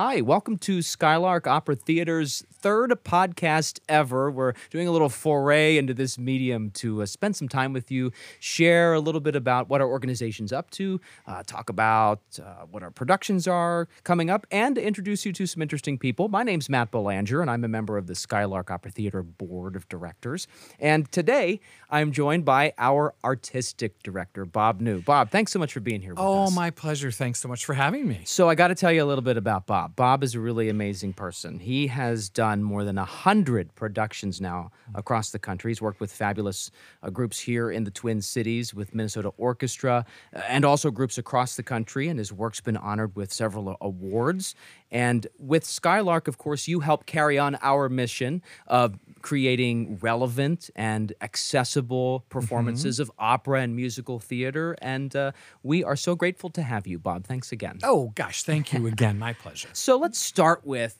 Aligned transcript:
Hi, 0.00 0.20
welcome 0.20 0.58
to 0.58 0.80
Skylark 0.80 1.48
Opera 1.48 1.74
Theater's 1.74 2.44
third 2.52 2.92
podcast 3.02 3.80
ever. 3.88 4.30
We're 4.30 4.52
doing 4.70 4.86
a 4.86 4.92
little 4.92 5.08
foray 5.08 5.76
into 5.76 5.92
this 5.92 6.16
medium 6.16 6.70
to 6.72 7.02
uh, 7.02 7.06
spend 7.06 7.34
some 7.34 7.48
time 7.48 7.72
with 7.72 7.90
you, 7.90 8.12
share 8.38 8.94
a 8.94 9.00
little 9.00 9.20
bit 9.20 9.34
about 9.34 9.68
what 9.68 9.80
our 9.80 9.88
organization's 9.88 10.52
up 10.52 10.70
to, 10.70 11.00
uh, 11.26 11.42
talk 11.44 11.68
about 11.68 12.20
uh, 12.40 12.64
what 12.70 12.84
our 12.84 12.92
productions 12.92 13.48
are 13.48 13.88
coming 14.04 14.30
up, 14.30 14.46
and 14.52 14.78
introduce 14.78 15.26
you 15.26 15.32
to 15.32 15.46
some 15.46 15.62
interesting 15.62 15.98
people. 15.98 16.28
My 16.28 16.44
name's 16.44 16.68
Matt 16.68 16.92
Belanger, 16.92 17.40
and 17.40 17.50
I'm 17.50 17.64
a 17.64 17.68
member 17.68 17.98
of 17.98 18.06
the 18.06 18.14
Skylark 18.14 18.70
Opera 18.70 18.92
Theater 18.92 19.24
Board 19.24 19.74
of 19.74 19.88
Directors. 19.88 20.46
And 20.78 21.10
today 21.10 21.58
I'm 21.90 22.12
joined 22.12 22.44
by 22.44 22.72
our 22.78 23.14
artistic 23.24 24.00
director, 24.04 24.44
Bob 24.44 24.80
Neu. 24.80 25.04
Bob, 25.04 25.30
thanks 25.30 25.50
so 25.50 25.58
much 25.58 25.72
for 25.72 25.80
being 25.80 26.02
here 26.02 26.12
with 26.12 26.20
Oh, 26.20 26.44
us. 26.44 26.54
my 26.54 26.70
pleasure. 26.70 27.10
Thanks 27.10 27.40
so 27.40 27.48
much 27.48 27.64
for 27.64 27.74
having 27.74 28.06
me. 28.06 28.20
So 28.26 28.48
I 28.48 28.54
got 28.54 28.68
to 28.68 28.76
tell 28.76 28.92
you 28.92 29.02
a 29.02 29.06
little 29.06 29.22
bit 29.22 29.36
about 29.36 29.66
Bob. 29.66 29.87
Bob 29.96 30.22
is 30.22 30.34
a 30.34 30.40
really 30.40 30.68
amazing 30.68 31.12
person. 31.12 31.58
He 31.58 31.88
has 31.88 32.28
done 32.28 32.62
more 32.62 32.84
than 32.84 32.98
a 32.98 33.04
hundred 33.04 33.74
productions 33.74 34.40
now 34.40 34.70
across 34.94 35.30
the 35.30 35.38
country. 35.38 35.70
He's 35.70 35.82
worked 35.82 36.00
with 36.00 36.12
fabulous 36.12 36.70
uh, 37.02 37.10
groups 37.10 37.38
here 37.38 37.70
in 37.70 37.84
the 37.84 37.90
Twin 37.90 38.22
Cities 38.22 38.74
with 38.74 38.94
Minnesota 38.94 39.30
Orchestra, 39.36 40.04
uh, 40.34 40.40
and 40.48 40.64
also 40.64 40.90
groups 40.90 41.18
across 41.18 41.56
the 41.56 41.62
country. 41.62 42.08
And 42.08 42.18
his 42.18 42.32
work's 42.32 42.60
been 42.60 42.76
honored 42.76 43.16
with 43.16 43.32
several 43.32 43.76
awards. 43.80 44.54
And 44.90 45.26
with 45.38 45.64
Skylark, 45.64 46.28
of 46.28 46.38
course, 46.38 46.66
you 46.66 46.80
help 46.80 47.04
carry 47.04 47.38
on 47.38 47.58
our 47.60 47.88
mission 47.88 48.42
of 48.66 48.98
creating 49.20 49.98
relevant 50.00 50.70
and 50.74 51.12
accessible 51.20 52.24
performances 52.30 52.98
of 52.98 53.10
opera 53.18 53.60
and 53.60 53.76
musical 53.76 54.18
theater. 54.18 54.76
And 54.80 55.14
uh, 55.14 55.32
we 55.62 55.84
are 55.84 55.96
so 55.96 56.14
grateful 56.14 56.48
to 56.50 56.62
have 56.62 56.86
you, 56.86 56.98
Bob. 56.98 57.26
Thanks 57.26 57.52
again. 57.52 57.78
Oh, 57.82 58.12
gosh. 58.14 58.42
Thank 58.44 58.72
you 58.72 58.86
again. 58.94 59.18
My 59.18 59.32
pleasure. 59.34 59.67
So 59.72 59.98
let's 59.98 60.18
start 60.18 60.66
with 60.66 60.98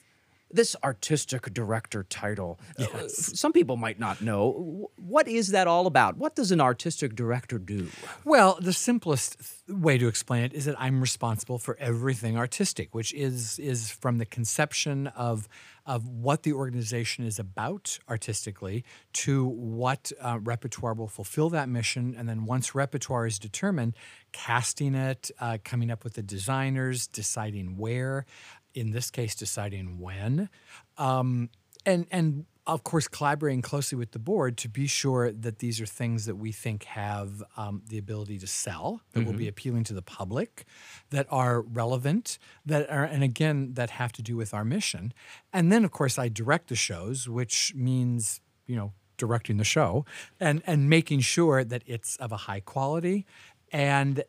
this 0.50 0.74
artistic 0.82 1.52
director 1.52 2.04
title. 2.04 2.58
Uh, 2.78 3.08
some 3.08 3.52
people 3.52 3.76
might 3.76 3.98
not 3.98 4.20
know. 4.20 4.90
What 4.96 5.28
is 5.28 5.48
that 5.48 5.66
all 5.66 5.86
about? 5.86 6.16
What 6.16 6.34
does 6.34 6.50
an 6.52 6.60
artistic 6.60 7.14
director 7.14 7.58
do? 7.58 7.88
Well, 8.24 8.58
the 8.60 8.72
simplest 8.72 9.38
th- 9.38 9.78
way 9.78 9.98
to 9.98 10.08
explain 10.08 10.44
it 10.44 10.54
is 10.54 10.64
that 10.64 10.76
I'm 10.78 11.00
responsible 11.00 11.58
for 11.58 11.76
everything 11.78 12.36
artistic, 12.36 12.94
which 12.94 13.12
is 13.14 13.58
is 13.58 13.90
from 13.90 14.18
the 14.18 14.26
conception 14.26 15.08
of 15.08 15.48
of 15.88 16.06
what 16.06 16.42
the 16.42 16.52
organization 16.52 17.24
is 17.24 17.38
about 17.38 17.98
artistically 18.10 18.84
to 19.14 19.46
what 19.46 20.12
uh, 20.20 20.38
repertoire 20.42 20.92
will 20.92 21.08
fulfill 21.08 21.48
that 21.48 21.68
mission, 21.68 22.14
and 22.16 22.28
then 22.28 22.44
once 22.44 22.74
repertoire 22.74 23.26
is 23.26 23.38
determined, 23.38 23.96
casting 24.30 24.94
it, 24.94 25.30
uh, 25.40 25.56
coming 25.64 25.90
up 25.90 26.04
with 26.04 26.12
the 26.12 26.22
designers, 26.22 27.06
deciding 27.06 27.78
where, 27.78 28.26
in 28.74 28.90
this 28.90 29.10
case, 29.10 29.34
deciding 29.34 29.98
when, 29.98 30.48
um, 30.96 31.50
and 31.86 32.06
and 32.10 32.46
of 32.66 32.84
course 32.84 33.08
collaborating 33.08 33.62
closely 33.62 33.96
with 33.96 34.12
the 34.12 34.18
board 34.18 34.58
to 34.58 34.68
be 34.68 34.86
sure 34.86 35.32
that 35.32 35.58
these 35.58 35.80
are 35.80 35.86
things 35.86 36.26
that 36.26 36.36
we 36.36 36.52
think 36.52 36.84
have 36.84 37.42
um, 37.56 37.82
the 37.88 37.96
ability 37.96 38.38
to 38.38 38.46
sell 38.46 39.00
that 39.12 39.24
will 39.24 39.32
be 39.32 39.48
appealing 39.48 39.82
to 39.84 39.94
the 39.94 40.02
public 40.02 40.66
that 41.08 41.26
are 41.30 41.62
relevant 41.62 42.38
that 42.66 42.88
are 42.90 43.04
and 43.04 43.24
again 43.24 43.72
that 43.72 43.88
have 43.88 44.12
to 44.12 44.22
do 44.22 44.36
with 44.36 44.52
our 44.52 44.66
mission. 44.66 45.14
And 45.50 45.72
then 45.72 45.82
of 45.84 45.92
course 45.92 46.18
i 46.18 46.28
direct 46.28 46.68
the 46.68 46.76
shows 46.76 47.26
which 47.26 47.72
means 47.74 48.42
you 48.66 48.76
know 48.76 48.92
directing 49.16 49.56
the 49.56 49.64
show 49.64 50.04
and 50.38 50.62
and 50.66 50.90
making 50.90 51.20
sure 51.20 51.64
that 51.64 51.82
it's 51.86 52.16
of 52.16 52.32
a 52.32 52.36
high 52.36 52.60
quality 52.60 53.26
and 53.72 54.22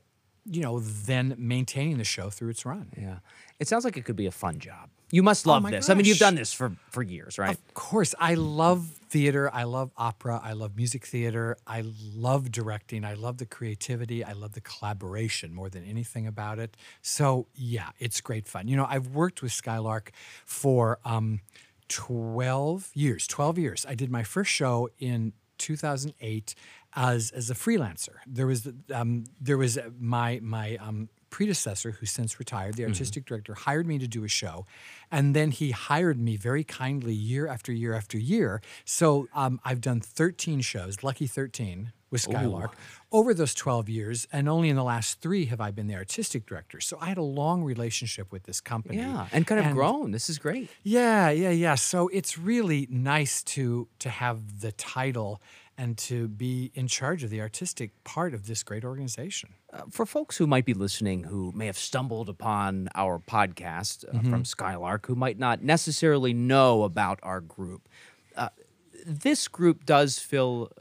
you 0.46 0.62
know 0.62 0.80
then 0.80 1.36
maintaining 1.38 1.98
the 1.98 2.04
show 2.04 2.30
through 2.30 2.50
its 2.50 2.66
run. 2.66 2.92
Yeah. 2.98 3.20
It 3.60 3.68
sounds 3.68 3.84
like 3.84 3.98
it 3.98 4.06
could 4.06 4.16
be 4.16 4.26
a 4.26 4.32
fun 4.32 4.60
job. 4.60 4.90
You 5.12 5.24
must 5.24 5.46
love 5.46 5.64
my 5.64 5.72
this. 5.72 5.90
I 5.90 5.96
mean, 5.96 6.06
you've 6.06 6.20
done 6.20 6.36
this 6.36 6.54
for, 6.54 6.72
for 6.92 7.02
years, 7.02 7.38
right? 7.38 7.50
Of 7.50 7.74
course, 7.74 8.14
I 8.20 8.36
love 8.36 8.86
theater. 9.10 9.50
I 9.52 9.64
love 9.64 9.92
opera. 9.98 10.40
I 10.44 10.54
love 10.54 10.78
music 10.78 11.06
theater. 11.06 11.58
I 11.66 11.84
love 12.16 12.52
directing. 12.52 13.04
I 13.04 13.16
love 13.16 13.38
the 13.38 13.46
creativity. 13.46 14.24
I 14.24 14.34
love 14.34 14.54
the 14.54 14.62
collaboration 14.62 15.54
more 15.54 15.70
than 15.70 15.84
anything 15.84 16.28
about 16.28 16.60
it. 16.60 16.78
So, 17.02 17.48
yeah, 17.56 17.90
it's 17.98 18.22
great 18.22 18.48
fun. 18.48 18.68
You 18.68 18.78
know, 18.78 18.86
I've 18.88 19.08
worked 19.08 19.42
with 19.42 19.52
Skylark 19.52 20.12
for 20.46 21.00
um, 21.04 21.42
12 21.88 22.92
years. 22.94 23.26
12 23.26 23.58
years. 23.58 23.86
I 23.90 23.96
did 23.96 24.12
my 24.12 24.24
first 24.24 24.52
show 24.52 24.90
in 25.00 25.34
2008 25.58 26.56
as 26.96 27.32
as 27.32 27.50
a 27.50 27.54
freelancer. 27.54 28.16
There 28.26 28.48
was 28.48 28.68
um, 28.94 29.26
there 29.40 29.58
was 29.58 29.78
my 30.00 30.40
my 30.42 30.78
um, 30.78 31.10
predecessor 31.30 31.92
who 31.92 32.06
since 32.06 32.40
retired, 32.40 32.76
the 32.76 32.86
artistic 32.86 33.26
director, 33.26 33.54
hired 33.54 33.88
me 33.88 33.98
to 34.00 34.08
do 34.08 34.24
a 34.24 34.28
show, 34.28 34.66
and 35.12 35.36
then 35.36 35.52
he 35.52 35.72
hired 35.72 36.20
me 36.20 36.36
very 36.38 36.64
kindly 36.64 37.14
year 37.14 37.48
after 37.48 37.72
year 37.72 37.94
after 37.94 38.18
year. 38.18 38.62
So 38.86 39.28
um, 39.34 39.60
I've 39.64 39.82
done 39.82 40.02
13 40.02 40.62
shows, 40.62 41.04
lucky 41.04 41.28
13 41.28 41.92
with 42.12 42.22
Skylark 42.22 42.76
over 43.12 43.34
those 43.34 43.54
12 43.54 43.90
years, 43.90 44.28
and 44.32 44.50
only 44.50 44.70
in 44.70 44.76
the 44.76 44.84
last 44.84 45.22
three 45.22 45.46
have 45.46 45.62
I 45.62 45.72
been 45.72 45.88
the 45.88 45.96
artistic 45.96 46.46
director. 46.46 46.80
So 46.80 46.98
I 47.00 47.08
had 47.08 47.18
a 47.18 47.24
long 47.24 47.64
relationship 47.64 48.32
with 48.32 48.44
this 48.44 48.62
company. 48.62 48.98
yeah. 48.98 49.28
And 49.32 49.46
kind 49.46 49.66
of 49.66 49.74
grown. 49.74 50.12
This 50.12 50.30
is 50.30 50.40
great. 50.40 50.70
Yeah, 50.84 51.30
yeah, 51.30 51.52
yeah. 51.52 51.76
So 51.76 52.08
it's 52.10 52.38
really 52.38 52.88
nice 52.90 53.44
to 53.44 53.88
to 54.00 54.10
have 54.10 54.62
the 54.62 54.72
title 54.72 55.42
and 55.78 55.98
to 55.98 56.28
be 56.28 56.72
in 56.76 56.88
charge 56.88 57.24
of 57.24 57.30
the 57.30 57.42
artistic 57.42 58.04
part 58.04 58.34
of 58.34 58.48
this 58.48 58.64
great 58.64 58.84
organization. 58.84 59.54
Uh, 59.72 59.84
for 59.92 60.06
folks 60.06 60.38
who 60.38 60.48
might 60.48 60.66
be 60.66 60.74
listening 60.74 61.24
who 61.24 61.52
may 61.56 61.68
have 61.68 61.78
stumbled 61.78 62.28
upon 62.28 62.90
our 62.96 63.20
podcast 63.20 64.04
uh, 64.08 64.30
from 64.30 64.44
Skylark, 64.44 65.06
who 65.06 65.16
might 65.16 65.38
not 65.38 65.62
necessarily 65.62 66.34
know 66.34 66.84
about 66.84 67.20
our 67.22 67.40
group, 67.40 67.88
uh, 68.36 68.50
this 69.06 69.48
group 69.48 69.86
does 69.86 70.18
fill 70.18 70.72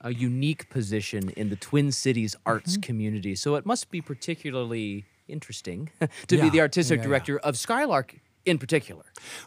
a 0.00 0.12
unique 0.12 0.70
position 0.70 1.30
in 1.30 1.50
the 1.50 1.56
Twin 1.56 1.92
Cities 1.92 2.34
arts 2.46 2.76
community. 2.76 3.34
So 3.34 3.56
it 3.56 3.66
must 3.66 3.90
be 3.90 4.00
particularly 4.00 5.04
interesting 5.28 5.90
to 6.28 6.40
be 6.40 6.48
the 6.48 6.60
artistic 6.60 6.98
yeah, 6.98 7.02
yeah. 7.02 7.08
director 7.08 7.38
of 7.38 7.58
Skylark 7.58 8.16
in 8.46 8.58
particular. 8.58 9.04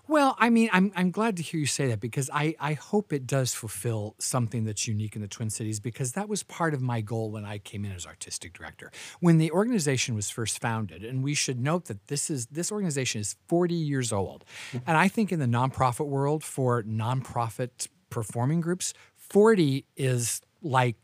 Well, 0.08 0.36
I 0.38 0.50
mean, 0.50 0.70
I'm, 0.74 0.92
I'm 0.96 1.10
glad 1.10 1.38
to 1.38 1.44
hear 1.44 1.60
you 1.60 1.66
say 1.66 1.88
that 1.88 2.02
because 2.02 2.30
I, 2.32 2.54
I 2.60 2.74
hope 2.74 3.14
it 3.14 3.26
does 3.26 3.54
fulfill 3.54 4.16
something 4.20 4.66
that's 4.66 4.88
unique 4.88 5.16
in 5.16 5.22
the 5.22 5.28
Twin 5.28 5.50
Cities 5.50 5.80
because 5.80 6.12
that 6.12 6.28
was 6.28 6.44
part 6.44 6.74
of 6.74 6.82
my 6.82 7.00
goal 7.00 7.32
when 7.32 7.46
I 7.46 7.58
came 7.60 7.86
in 7.86 7.94
as 7.94 8.06
artistic 8.06 8.54
director. 8.54 8.92
When 9.22 9.38
the 9.38 9.52
organization 9.52 10.16
was 10.16 10.30
first 10.30 10.60
founded, 10.62 11.04
and 11.06 11.24
we 11.24 11.34
should 11.34 11.60
note 11.60 11.86
that 11.86 12.08
this 12.08 12.30
is 12.30 12.48
this 12.48 12.72
organization 12.72 13.22
is 13.22 13.38
40 13.48 13.74
years 13.74 14.12
old. 14.12 14.44
Mm-hmm. 14.74 14.78
And 14.86 14.98
I 14.98 15.08
think 15.08 15.31
in 15.31 15.40
the 15.40 15.46
nonprofit 15.46 16.08
world 16.08 16.44
for 16.44 16.84
nonprofit 16.84 17.88
performing 18.10 18.60
groups, 18.60 18.94
40 19.16 19.86
is 19.96 20.42
like 20.62 20.98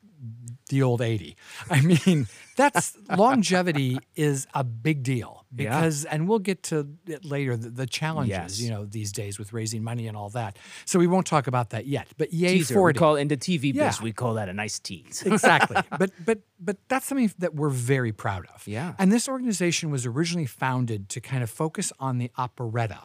the 0.70 0.82
old 0.82 1.02
80. 1.02 1.36
I 1.70 1.82
mean, 1.82 2.28
that's 2.56 2.98
longevity 3.16 4.00
is 4.16 4.48
a 4.56 4.64
big 4.64 5.04
deal 5.04 5.46
Yeah. 5.56 5.70
because 5.80 6.06
and 6.06 6.28
we'll 6.28 6.40
get 6.40 6.64
to 6.64 6.88
it 7.06 7.24
later 7.24 7.56
the, 7.56 7.70
the 7.70 7.86
challenges, 7.86 8.30
Yes. 8.30 8.60
you 8.62 8.72
know, 8.72 8.86
these 8.86 9.12
days 9.12 9.38
with 9.38 9.54
raising 9.54 9.84
money 9.84 10.08
and 10.08 10.18
all 10.18 10.30
that. 10.32 10.58
So 10.86 10.98
we 10.98 11.06
won't 11.06 11.28
talk 11.28 11.46
about 11.48 11.70
that 11.70 11.86
yet. 11.86 12.08
But 12.18 12.34
yay 12.34 12.58
Teaser. 12.58 12.82
We 12.82 12.94
call 12.94 13.16
in 13.16 13.28
the 13.28 13.38
TV 13.38 13.74
biz, 13.76 14.02
we 14.02 14.12
call 14.12 14.34
that 14.36 14.50
a 14.50 14.54
nice 14.54 14.80
tease. 14.80 15.22
exactly. 15.26 15.78
But 16.00 16.12
but 16.26 16.40
but 16.60 16.78
that's 16.88 17.06
something 17.06 17.32
that 17.38 17.54
we're 17.54 17.70
very 17.70 18.12
proud 18.12 18.48
of. 18.56 18.68
Yeah. 18.68 18.94
And 18.98 19.12
this 19.12 19.28
organization 19.30 19.92
was 19.92 20.06
originally 20.08 20.48
founded 20.48 21.10
to 21.10 21.22
kind 21.22 21.44
of 21.44 21.50
focus 21.50 21.92
on 22.00 22.18
the 22.18 22.32
operetta 22.38 23.02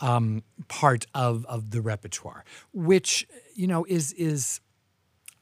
um, 0.00 0.42
part 0.68 1.06
of 1.14 1.46
of 1.46 1.70
the 1.70 1.80
repertoire, 1.80 2.44
which 2.72 3.26
you 3.54 3.66
know 3.68 3.84
is 3.84 4.12
is 4.14 4.60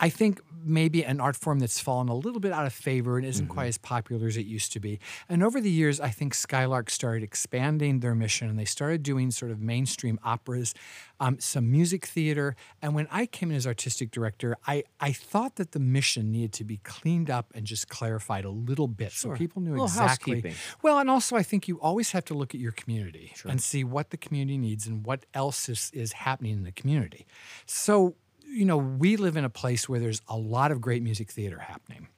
I 0.00 0.08
think 0.08 0.40
maybe 0.64 1.04
an 1.04 1.20
art 1.20 1.36
form 1.36 1.58
that's 1.58 1.80
fallen 1.80 2.08
a 2.08 2.14
little 2.14 2.40
bit 2.40 2.52
out 2.52 2.66
of 2.66 2.72
favor 2.72 3.16
and 3.16 3.26
isn't 3.26 3.48
quite 3.48 3.66
as 3.66 3.78
popular 3.78 4.26
as 4.26 4.36
it 4.36 4.46
used 4.46 4.72
to 4.72 4.80
be. 4.80 4.98
And 5.28 5.42
over 5.42 5.60
the 5.60 5.70
years, 5.70 6.00
I 6.00 6.10
think 6.10 6.34
Skylark 6.34 6.90
started 6.90 7.22
expanding 7.22 8.00
their 8.00 8.14
mission 8.14 8.48
and 8.48 8.58
they 8.58 8.64
started 8.64 9.02
doing 9.02 9.30
sort 9.30 9.50
of 9.52 9.60
mainstream 9.60 10.18
operas, 10.22 10.74
um, 11.18 11.38
some 11.38 11.70
music 11.70 12.06
theater. 12.06 12.56
And 12.82 12.94
when 12.94 13.08
I 13.10 13.26
came 13.26 13.50
in 13.50 13.56
as 13.56 13.66
artistic 13.66 14.10
director, 14.10 14.56
I, 14.66 14.84
I 15.00 15.12
thought 15.12 15.56
that 15.56 15.72
the 15.72 15.80
mission 15.80 16.30
needed 16.30 16.52
to 16.54 16.64
be 16.64 16.78
cleaned 16.78 17.30
up 17.30 17.52
and 17.54 17.64
just 17.66 17.88
clarified 17.88 18.44
a 18.44 18.50
little 18.50 18.88
bit 18.88 19.12
so 19.12 19.30
people 19.38 19.62
knew 19.62 19.74
exactly. 19.84 20.42
Well, 20.82 20.98
and 20.98 21.08
also 21.10 21.36
I 21.36 21.42
think 21.42 21.68
you 21.68 21.80
always 21.80 22.12
have 22.12 22.24
to 22.26 22.34
look 22.34 22.54
at 22.54 22.60
your 22.60 22.72
community 22.72 23.32
and 23.50 23.62
see 23.62 23.84
what 23.84 24.10
the 24.10 24.16
community 24.16 24.58
needs 24.58 24.86
and 24.86 25.04
what 25.06 25.24
else 25.34 25.68
is, 25.68 25.90
is 25.94 26.12
happening 26.12 26.52
in 26.52 26.62
the 26.64 26.72
community. 26.72 27.26
So, 27.66 28.14
you 28.50 28.64
know, 28.64 28.76
we 28.76 29.16
live 29.16 29.36
in 29.36 29.44
a 29.44 29.50
place 29.50 29.88
where 29.88 30.00
there's 30.00 30.22
a 30.28 30.36
lot 30.36 30.70
of 30.72 30.80
great 30.80 31.02
music 31.02 31.30
theater 31.30 31.58
happening 31.58 32.08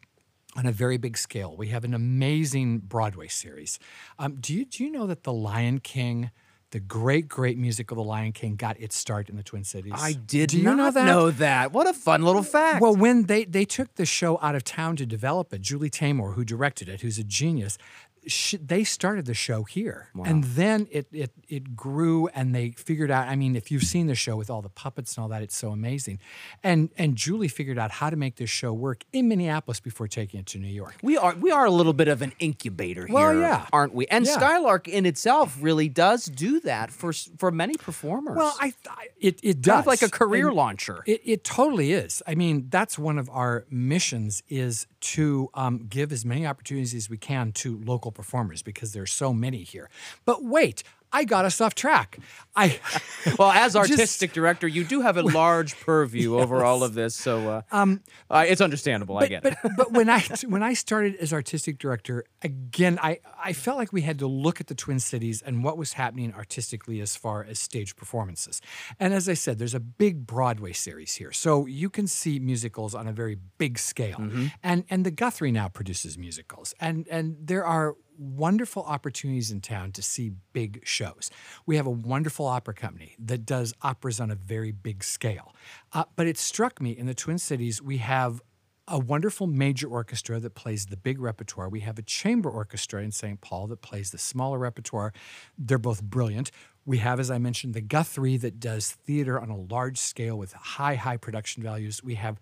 on 0.57 0.67
a 0.67 0.73
very 0.73 0.97
big 0.99 1.17
scale. 1.17 1.57
We 1.57 1.69
have 1.69 1.85
an 1.85 1.95
amazing 1.95 2.79
Broadway 2.81 3.29
series. 3.29 3.79
Um, 4.19 4.37
do 4.41 4.55
you 4.55 4.65
do 4.65 4.85
you 4.85 4.91
know 4.91 5.07
that 5.07 5.25
The 5.25 5.33
Lion 5.33 5.79
King, 5.81 6.31
the 6.73 6.81
great 6.81 7.29
great 7.29 7.57
musical 7.59 7.97
The 7.97 8.03
Lion 8.03 8.33
King, 8.33 8.57
got 8.57 8.79
its 8.81 8.97
start 8.97 9.29
in 9.29 9.37
the 9.37 9.43
Twin 9.43 9.65
Cities? 9.65 9.93
I 9.97 10.13
did 10.13 10.51
Do 10.51 10.59
you 10.59 10.65
not 10.65 10.77
know 10.77 10.91
that? 10.91 11.05
know 11.07 11.31
that. 11.31 11.73
What 11.73 11.87
a 11.87 11.95
fun 11.95 12.23
little 12.23 12.43
fact. 12.43 12.81
Well, 12.83 12.95
when 12.95 13.25
they 13.25 13.45
they 13.45 13.65
took 13.65 13.95
the 13.95 14.07
show 14.07 14.39
out 14.43 14.55
of 14.55 14.65
town 14.65 14.97
to 14.97 15.07
develop 15.07 15.53
it, 15.55 15.61
Julie 15.63 15.91
Taymor, 15.91 16.35
who 16.35 16.45
directed 16.45 16.89
it, 16.89 17.01
who's 17.01 17.19
a 17.19 17.25
genius, 17.25 17.79
sh- 18.27 18.55
they 18.61 18.85
started 18.85 19.27
the 19.27 19.35
show 19.35 19.65
here, 19.65 20.09
and 20.25 20.45
then 20.45 20.87
it 20.91 21.07
it 21.13 21.31
it 21.49 21.77
grew, 21.77 22.29
and 22.29 22.55
they 22.55 22.71
figured 22.71 23.11
out. 23.11 23.29
I 23.29 23.37
mean, 23.37 23.57
if 23.57 23.71
you've 23.71 23.83
seen 23.83 24.07
the 24.07 24.15
show 24.15 24.37
with 24.37 24.51
all 24.51 24.63
the 24.63 24.69
puppets 24.69 25.17
and 25.17 25.23
all 25.23 25.29
that, 25.29 25.43
it's 25.43 25.57
so 25.57 25.71
amazing. 25.71 26.19
And 26.63 26.91
and 26.97 27.17
Julie 27.17 27.49
figured 27.49 27.79
out 27.79 27.91
how 27.91 28.11
to 28.11 28.17
make 28.17 28.37
this 28.37 28.51
show 28.51 28.73
work 28.73 29.05
in 29.13 29.29
Minneapolis 29.29 29.81
before 29.81 30.09
taking 30.09 30.41
it 30.41 30.47
to 30.47 30.59
New 30.59 30.69
York. 30.69 30.95
We 31.03 31.17
are 31.17 31.35
we 31.35 31.51
are 31.51 31.65
a 31.65 31.71
little 31.71 31.93
bit 31.93 32.09
of 32.09 32.23
an 32.23 32.33
incubator 32.39 33.07
here, 33.07 33.15
Well, 33.15 33.35
yeah. 33.35 33.67
aren't 33.73 33.95
we? 33.95 34.07
And 34.07 34.25
Yeah. 34.27 34.35
Skylark 34.35 34.89
in 34.89 35.07
itself 35.07 35.57
really 35.61 35.89
does 35.89 36.27
do 36.27 36.61
that 36.61 36.91
for 36.93 37.13
for 37.13 37.51
many 37.51 37.75
performers. 37.75 38.37
Well, 38.37 38.57
I, 38.61 38.73
I 38.89 39.09
it 39.21 39.41
it 39.43 39.61
does 39.61 39.73
kind 39.73 39.81
of 39.81 39.87
like 39.87 40.03
a 40.03 40.09
career 40.11 40.49
And 40.49 40.57
launcher. 40.57 41.03
It, 41.07 41.21
it 41.25 41.45
totally 41.45 41.93
is. 41.93 42.23
I 42.27 42.35
mean, 42.35 42.69
that's 42.71 42.99
one 42.99 43.19
of 43.19 43.29
our 43.31 43.65
missions 43.71 44.43
is 44.49 44.87
to 45.01 45.49
um, 45.55 45.87
give 45.89 46.13
as 46.13 46.25
many 46.25 46.47
opportunities 46.47 46.95
as 46.95 47.11
we 47.11 47.17
can 47.19 47.51
to 47.53 47.81
local 47.85 48.12
performers 48.13 48.63
because 48.63 48.93
there's 48.93 49.13
so 49.13 49.33
many 49.33 49.63
here. 49.63 49.89
But 50.25 50.45
wait, 50.45 50.83
I 51.13 51.25
got 51.25 51.45
us 51.45 51.61
off 51.61 51.75
track. 51.75 52.19
I 52.55 52.81
well, 53.39 53.51
as 53.51 53.73
just- 53.75 53.91
artistic 53.91 54.33
director, 54.33 54.67
you 54.67 54.85
do 54.85 55.01
have 55.03 55.17
a 55.17 55.23
large 55.41 55.79
purview 55.81 56.39
over 56.39 56.65
all 56.65 56.83
of 56.83 56.95
this, 56.95 57.15
so 57.15 57.49
uh, 57.49 57.63
um, 57.71 58.01
uh, 58.31 58.45
it's 58.47 58.61
understandable. 58.61 59.19
I 59.19 59.29
get 59.29 59.43
but, 59.43 59.53
it. 59.53 59.73
but 59.77 59.93
when 59.93 60.11
I 60.11 60.21
when 60.47 60.63
I 60.63 60.75
started 60.75 61.17
as 61.17 61.33
artistic 61.33 61.79
director, 61.79 62.25
again, 62.43 62.99
I, 63.03 63.21
I 63.43 63.53
felt 63.53 63.79
like 63.79 63.93
we 63.93 64.03
had 64.03 64.19
to 64.21 64.27
look 64.27 64.61
at 64.61 64.67
the 64.67 64.75
Twin 64.75 64.99
Cities 64.99 65.43
and 65.43 65.65
what 65.65 65.77
was 65.77 65.95
happening 65.95 66.35
artistically 66.35 67.01
as 67.01 67.17
far 67.17 67.45
as 67.45 67.59
stage 67.59 67.97
performances. 67.97 68.61
And 68.99 69.15
as 69.15 69.29
I 69.29 69.35
said, 69.35 69.59
there's 69.59 69.75
a 69.75 69.81
big 69.81 70.27
Broadway 70.27 70.73
series 70.73 71.15
here, 71.15 71.33
so 71.33 71.67
you 71.67 71.91
can 71.91 72.07
see 72.07 72.39
musicals 72.39 72.95
on 72.95 73.07
a 73.07 73.13
very 73.13 73.37
big 73.59 73.79
scale. 73.79 74.21
And 74.63 74.85
and 74.91 75.07
the 75.07 75.11
Guthrie 75.11 75.53
now 75.53 75.69
produces 75.69 76.19
musicals, 76.19 76.75
and 76.81 77.07
and 77.09 77.37
there 77.41 77.65
are 77.65 77.97
wonderful 78.19 78.83
opportunities 78.85 79.51
in 79.51 79.61
town 79.61 79.93
to 79.93 80.03
see 80.03 80.33
big 80.53 80.81
shows. 80.85 81.31
We 81.67 81.77
have 81.77 81.87
a 81.87 81.91
wonderful 81.91 82.47
opera 82.47 82.75
company 82.75 83.17
that 83.19 83.47
does 83.47 83.75
operas 83.83 84.21
on 84.21 84.31
a 84.31 84.35
very 84.35 84.73
big 84.73 85.05
scale. 85.05 85.55
Uh, 85.93 86.05
but 86.17 86.27
it 86.27 86.39
struck 86.39 86.81
me 86.81 86.91
in 86.91 87.07
the 87.07 87.15
Twin 87.15 87.39
Cities, 87.39 87.83
we 87.83 87.99
have 87.99 88.41
a 88.89 88.99
wonderful 88.99 89.47
major 89.47 89.89
orchestra 89.89 90.41
that 90.41 90.55
plays 90.55 90.87
the 90.87 90.97
big 90.97 91.21
repertoire. 91.21 91.69
We 91.69 91.81
have 91.81 91.99
a 91.99 92.03
chamber 92.03 92.51
orchestra 92.51 93.03
in 93.03 93.13
St. 93.13 93.41
Paul 93.41 93.69
that 93.69 93.81
plays 93.81 94.11
the 94.11 94.19
smaller 94.19 94.59
repertoire. 94.59 95.13
They're 95.57 95.79
both 95.79 96.03
brilliant. 96.03 96.51
We 96.85 96.99
have, 96.99 97.21
as 97.21 97.31
I 97.31 97.39
mentioned, 97.39 97.75
the 97.75 97.81
Guthrie 97.81 98.37
that 98.39 98.59
does 98.59 98.91
theater 98.91 99.41
on 99.41 99.51
a 99.51 99.57
large 99.57 99.99
scale 99.99 100.37
with 100.37 100.53
high, 100.53 100.97
high 100.97 101.17
production 101.17 101.63
values. 101.63 102.03
We 102.03 102.17
have 102.17 102.41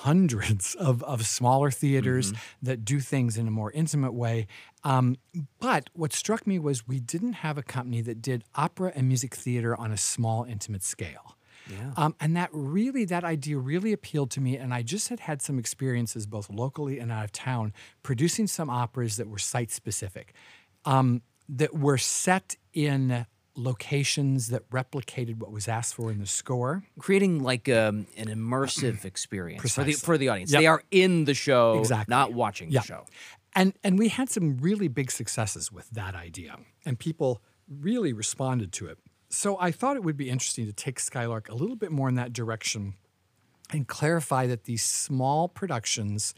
hundreds 0.00 0.74
of, 0.76 1.02
of 1.04 1.26
smaller 1.26 1.70
theaters 1.70 2.32
that 2.62 2.84
do 2.84 2.98
things 2.98 3.36
in 3.36 3.46
a 3.46 3.50
more 3.50 3.70
intimate 3.72 4.12
way. 4.12 4.46
Um, 4.84 5.16
but 5.60 5.90
what 5.92 6.12
struck 6.12 6.46
me 6.46 6.58
was 6.58 6.88
we 6.88 6.98
didn't 6.98 7.34
have 7.34 7.58
a 7.58 7.62
company 7.62 8.00
that 8.02 8.22
did 8.22 8.42
opera 8.54 8.92
and 8.96 9.06
music 9.06 9.34
theater 9.34 9.78
on 9.78 9.92
a 9.92 9.96
small, 9.96 10.44
intimate 10.44 10.82
scale. 10.82 11.36
Yeah. 11.70 11.92
Um, 11.96 12.16
and 12.20 12.36
that 12.36 12.50
really, 12.52 13.04
that 13.04 13.22
idea 13.22 13.58
really 13.58 13.92
appealed 13.92 14.30
to 14.32 14.40
me. 14.40 14.56
And 14.56 14.74
I 14.74 14.82
just 14.82 15.08
had 15.08 15.20
had 15.20 15.42
some 15.42 15.58
experiences, 15.58 16.26
both 16.26 16.50
locally 16.50 16.98
and 16.98 17.12
out 17.12 17.24
of 17.24 17.32
town, 17.32 17.72
producing 18.02 18.46
some 18.46 18.68
operas 18.68 19.16
that 19.18 19.28
were 19.28 19.38
site 19.38 19.70
specific, 19.70 20.34
um, 20.84 21.22
that 21.48 21.74
were 21.74 21.98
set 21.98 22.56
in 22.72 23.26
locations 23.54 24.48
that 24.48 24.68
replicated 24.70 25.38
what 25.38 25.52
was 25.52 25.68
asked 25.68 25.94
for 25.94 26.10
in 26.10 26.18
the 26.18 26.26
score. 26.26 26.84
Creating 26.98 27.42
like 27.42 27.68
um, 27.68 28.06
an 28.16 28.26
immersive 28.28 29.04
experience 29.04 29.72
for 29.74 29.84
the 29.84 29.92
for 29.92 30.16
the 30.18 30.28
audience. 30.28 30.52
Yep. 30.52 30.60
They 30.60 30.66
are 30.66 30.82
in 30.90 31.24
the 31.24 31.34
show, 31.34 31.78
Exactly. 31.78 32.12
not 32.12 32.32
watching 32.32 32.70
Yeah. 32.70 32.80
the 32.80 32.86
show. 32.86 33.04
And 33.54 33.74
and 33.84 33.98
we 33.98 34.08
had 34.08 34.30
some 34.30 34.56
really 34.58 34.88
big 34.88 35.10
successes 35.10 35.70
with 35.70 35.90
that 35.90 36.14
idea, 36.14 36.58
and 36.86 36.98
people 36.98 37.42
really 37.68 38.12
responded 38.12 38.72
to 38.72 38.86
it. 38.86 38.98
So 39.28 39.58
I 39.60 39.70
thought 39.70 39.96
it 39.96 40.02
would 40.04 40.16
be 40.16 40.28
interesting 40.30 40.66
to 40.66 40.72
take 40.72 40.98
Skylark 41.00 41.48
a 41.48 41.54
little 41.54 41.76
bit 41.76 41.90
more 41.90 42.08
in 42.08 42.14
that 42.16 42.32
direction 42.32 42.94
and 43.70 43.86
clarify 43.88 44.46
that 44.46 44.64
these 44.64 44.82
small 44.82 45.48
productions 45.48 46.34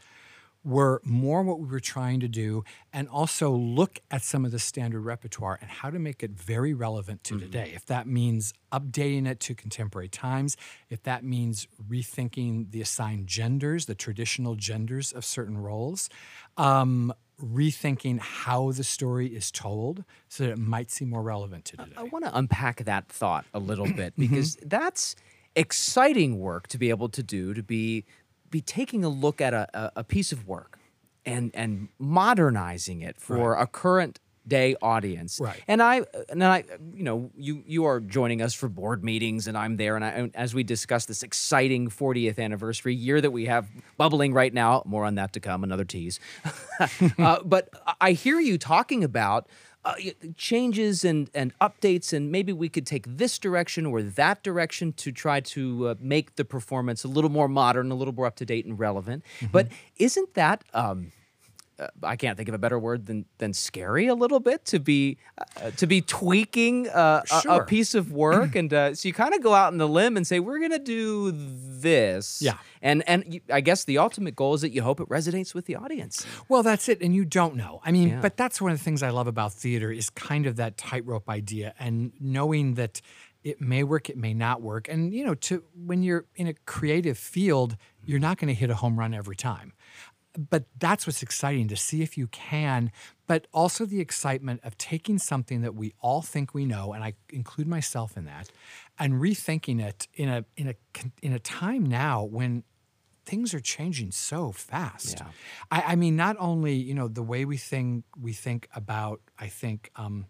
were 0.65 0.99
more 1.03 1.43
what 1.43 1.59
we 1.59 1.67
were 1.67 1.79
trying 1.79 2.19
to 2.19 2.27
do 2.27 2.63
and 2.91 3.07
also 3.07 3.51
look 3.51 3.99
at 4.09 4.23
some 4.23 4.43
of 4.43 4.51
the 4.51 4.57
standard 4.59 5.01
repertoire 5.01 5.59
and 5.61 5.69
how 5.69 5.91
to 5.91 5.99
make 5.99 6.23
it 6.23 6.31
very 6.31 6.73
relevant 6.73 7.23
to 7.23 7.39
today. 7.39 7.71
If 7.75 7.85
that 7.85 8.07
means 8.07 8.51
updating 8.71 9.27
it 9.27 9.39
to 9.41 9.53
contemporary 9.53 10.09
times, 10.09 10.57
if 10.89 11.03
that 11.03 11.23
means 11.23 11.67
rethinking 11.87 12.71
the 12.71 12.81
assigned 12.81 13.27
genders, 13.27 13.85
the 13.85 13.93
traditional 13.95 14.55
genders 14.55 15.11
of 15.11 15.23
certain 15.23 15.57
roles, 15.57 16.09
um, 16.57 17.13
rethinking 17.39 18.19
how 18.19 18.71
the 18.71 18.83
story 18.83 19.27
is 19.27 19.51
told 19.51 20.03
so 20.29 20.45
that 20.45 20.51
it 20.51 20.57
might 20.57 20.89
seem 20.89 21.09
more 21.09 21.21
relevant 21.21 21.65
to 21.65 21.77
today. 21.77 21.91
I 21.95 22.03
want 22.03 22.25
to 22.25 22.35
unpack 22.35 22.85
that 22.85 23.07
thought 23.07 23.45
a 23.53 23.59
little 23.59 23.85
bit 23.85 23.95
Mm-hmm. 24.15 24.21
because 24.21 24.55
that's 24.63 25.15
exciting 25.55 26.39
work 26.39 26.67
to 26.67 26.77
be 26.77 26.89
able 26.89 27.09
to 27.09 27.23
do 27.23 27.53
to 27.53 27.63
be 27.63 28.05
be 28.49 28.61
taking 28.61 29.03
a 29.03 29.09
look 29.09 29.41
at 29.41 29.53
a, 29.53 29.91
a, 29.95 30.03
piece 30.03 30.31
of 30.31 30.47
work 30.47 30.79
and 31.25 31.51
and 31.53 31.89
modernizing 31.99 33.01
it 33.01 33.19
for 33.19 33.55
a 33.55 33.67
current 33.67 34.19
day 34.47 34.75
audience. 34.81 35.39
Right. 35.39 35.61
And 35.67 35.81
I 35.81 36.03
and 36.29 36.43
I 36.43 36.63
you 36.93 37.03
know 37.03 37.31
you 37.35 37.63
you 37.65 37.85
are 37.85 37.99
joining 37.99 38.41
us 38.41 38.53
for 38.53 38.69
board 38.69 39.03
meetings 39.03 39.47
and 39.47 39.57
I'm 39.57 39.77
there 39.77 39.95
and 39.95 40.05
I 40.05 40.09
and 40.09 40.35
as 40.35 40.53
we 40.53 40.63
discuss 40.63 41.05
this 41.05 41.23
exciting 41.23 41.89
40th 41.89 42.39
anniversary 42.39 42.95
year 42.95 43.21
that 43.21 43.31
we 43.31 43.45
have 43.45 43.67
bubbling 43.97 44.33
right 44.33 44.53
now. 44.53 44.83
More 44.85 45.05
on 45.05 45.15
that 45.15 45.33
to 45.33 45.39
come. 45.39 45.63
Another 45.63 45.85
tease. 45.85 46.19
uh, 47.17 47.39
but 47.43 47.69
I 47.99 48.11
hear 48.11 48.39
you 48.39 48.57
talking 48.57 49.03
about 49.03 49.47
uh, 49.85 49.93
changes 50.35 51.05
and, 51.05 51.29
and 51.33 51.57
updates, 51.59 52.11
and 52.11 52.31
maybe 52.31 52.51
we 52.51 52.67
could 52.67 52.85
take 52.87 53.05
this 53.07 53.37
direction 53.37 53.85
or 53.85 54.01
that 54.01 54.43
direction 54.43 54.91
to 54.93 55.11
try 55.11 55.39
to 55.39 55.89
uh, 55.89 55.95
make 55.99 56.35
the 56.35 56.43
performance 56.43 57.03
a 57.03 57.07
little 57.07 57.29
more 57.29 57.47
modern, 57.47 57.91
a 57.91 57.95
little 57.95 58.13
more 58.13 58.25
up 58.25 58.35
to 58.35 58.45
date 58.45 58.65
and 58.65 58.79
relevant. 58.79 59.23
But 59.51 59.67
isn't 59.97 60.33
that 60.33 60.63
um, 60.73 61.11
uh, 61.77 61.87
I 62.03 62.15
can't 62.15 62.37
think 62.37 62.47
of 62.49 62.55
a 62.55 62.57
better 62.57 62.79
word 62.79 63.05
than 63.05 63.25
than 63.37 63.53
scary 63.53 64.07
a 64.07 64.15
little 64.15 64.39
bit 64.39 64.65
to 64.65 64.79
be 64.79 65.17
uh, 65.61 65.71
to 65.71 65.87
be 65.87 66.01
tweaking 66.01 66.87
uh, 66.89 67.21
a- 67.31 67.49
a, 67.49 67.65
piece 67.65 67.93
of 67.95 68.11
work, 68.11 68.55
and 68.55 68.73
uh, 68.73 68.95
so 68.95 69.07
you 69.07 69.13
kind 69.13 69.33
of 69.33 69.41
go 69.41 69.53
out 69.53 69.67
on 69.73 69.77
the 69.77 69.87
limb 69.87 70.15
and 70.17 70.25
say 70.25 70.39
we're 70.39 70.59
gonna 70.59 70.79
do 70.79 71.31
this, 71.33 72.41
Yeah. 72.41 72.57
and 72.81 73.03
and 73.07 73.33
you, 73.33 73.41
I 73.51 73.61
guess 73.61 73.83
the 73.85 73.97
ultimate 73.97 74.35
goal 74.35 74.53
is 74.53 74.61
that 74.61 74.71
you 74.71 74.81
hope 74.81 74.99
it 74.99 75.09
resonates 75.09 75.53
with 75.53 75.65
the 75.65 75.75
audience. 75.75 76.25
Well, 76.47 76.63
that's 76.63 76.87
it. 76.89 77.01
And 77.01 77.13
you 77.13 77.25
don't 77.25 77.55
know. 77.55 77.81
I 77.83 77.91
mean, 77.91 78.09
Yeah. 78.09 78.21
but 78.21 78.37
that's 78.37 78.61
one 78.61 78.71
of 78.71 78.77
the 78.77 78.83
things 78.83 79.03
I 79.03 79.09
love 79.09 79.27
about 79.27 79.53
theater 79.53 79.91
is 79.91 80.09
kind 80.09 80.45
of 80.45 80.55
that 80.55 80.77
tightrope 80.77 81.29
idea 81.29 81.73
and 81.79 82.11
knowing 82.19 82.75
that 82.75 83.01
it 83.43 83.61
may 83.61 83.83
work, 83.83 84.09
it 84.09 84.17
may 84.17 84.33
not 84.33 84.61
work. 84.63 84.87
And, 84.89 85.13
you 85.13 85.23
know, 85.23 85.35
to 85.35 85.63
when 85.75 86.01
you're 86.01 86.25
in 86.35 86.47
a 86.47 86.53
creative 86.65 87.15
field, 87.17 87.77
you're 88.03 88.19
not 88.19 88.39
going 88.39 88.47
to 88.47 88.55
hit 88.55 88.71
a 88.71 88.75
home 88.75 88.97
run 88.97 89.13
every 89.13 89.35
time. 89.35 89.73
But 90.37 90.65
that's 90.77 91.07
what's 91.07 91.23
exciting 91.23 91.67
to 91.69 91.75
see 91.75 92.01
if 92.01 92.17
you 92.17 92.27
can, 92.27 92.91
but 93.27 93.47
also 93.53 93.85
the 93.85 94.01
excitement 94.01 94.61
of 94.63 94.77
taking 94.77 95.17
something 95.17 95.61
that 95.61 95.75
we 95.75 95.93
all 96.01 96.21
think 96.21 96.53
we 96.53 96.65
know, 96.65 96.93
and 96.93 97.03
I 97.03 97.13
include 97.29 97.67
myself 97.67 98.17
in 98.17 98.25
that, 98.25 98.49
and 98.99 99.13
rethinking 99.13 99.81
it 99.81 100.07
in 100.13 100.29
a 100.29 100.45
in 100.57 100.67
a 100.69 100.75
in 101.21 101.33
a 101.33 101.39
time 101.39 101.85
now 101.85 102.23
when 102.23 102.63
things 103.25 103.53
are 103.53 103.59
changing 103.59 104.11
so 104.11 104.51
fast. 104.51 105.19
Yeah. 105.19 105.27
I, 105.71 105.81
I 105.93 105.95
mean, 105.95 106.15
not 106.15 106.35
only 106.39 106.75
you 106.75 106.93
know 106.93 107.07
the 107.07 107.23
way 107.23 107.45
we 107.45 107.57
think 107.57 108.05
we 108.19 108.33
think 108.33 108.67
about, 108.75 109.21
I 109.39 109.47
think 109.47 109.89
um, 109.95 110.27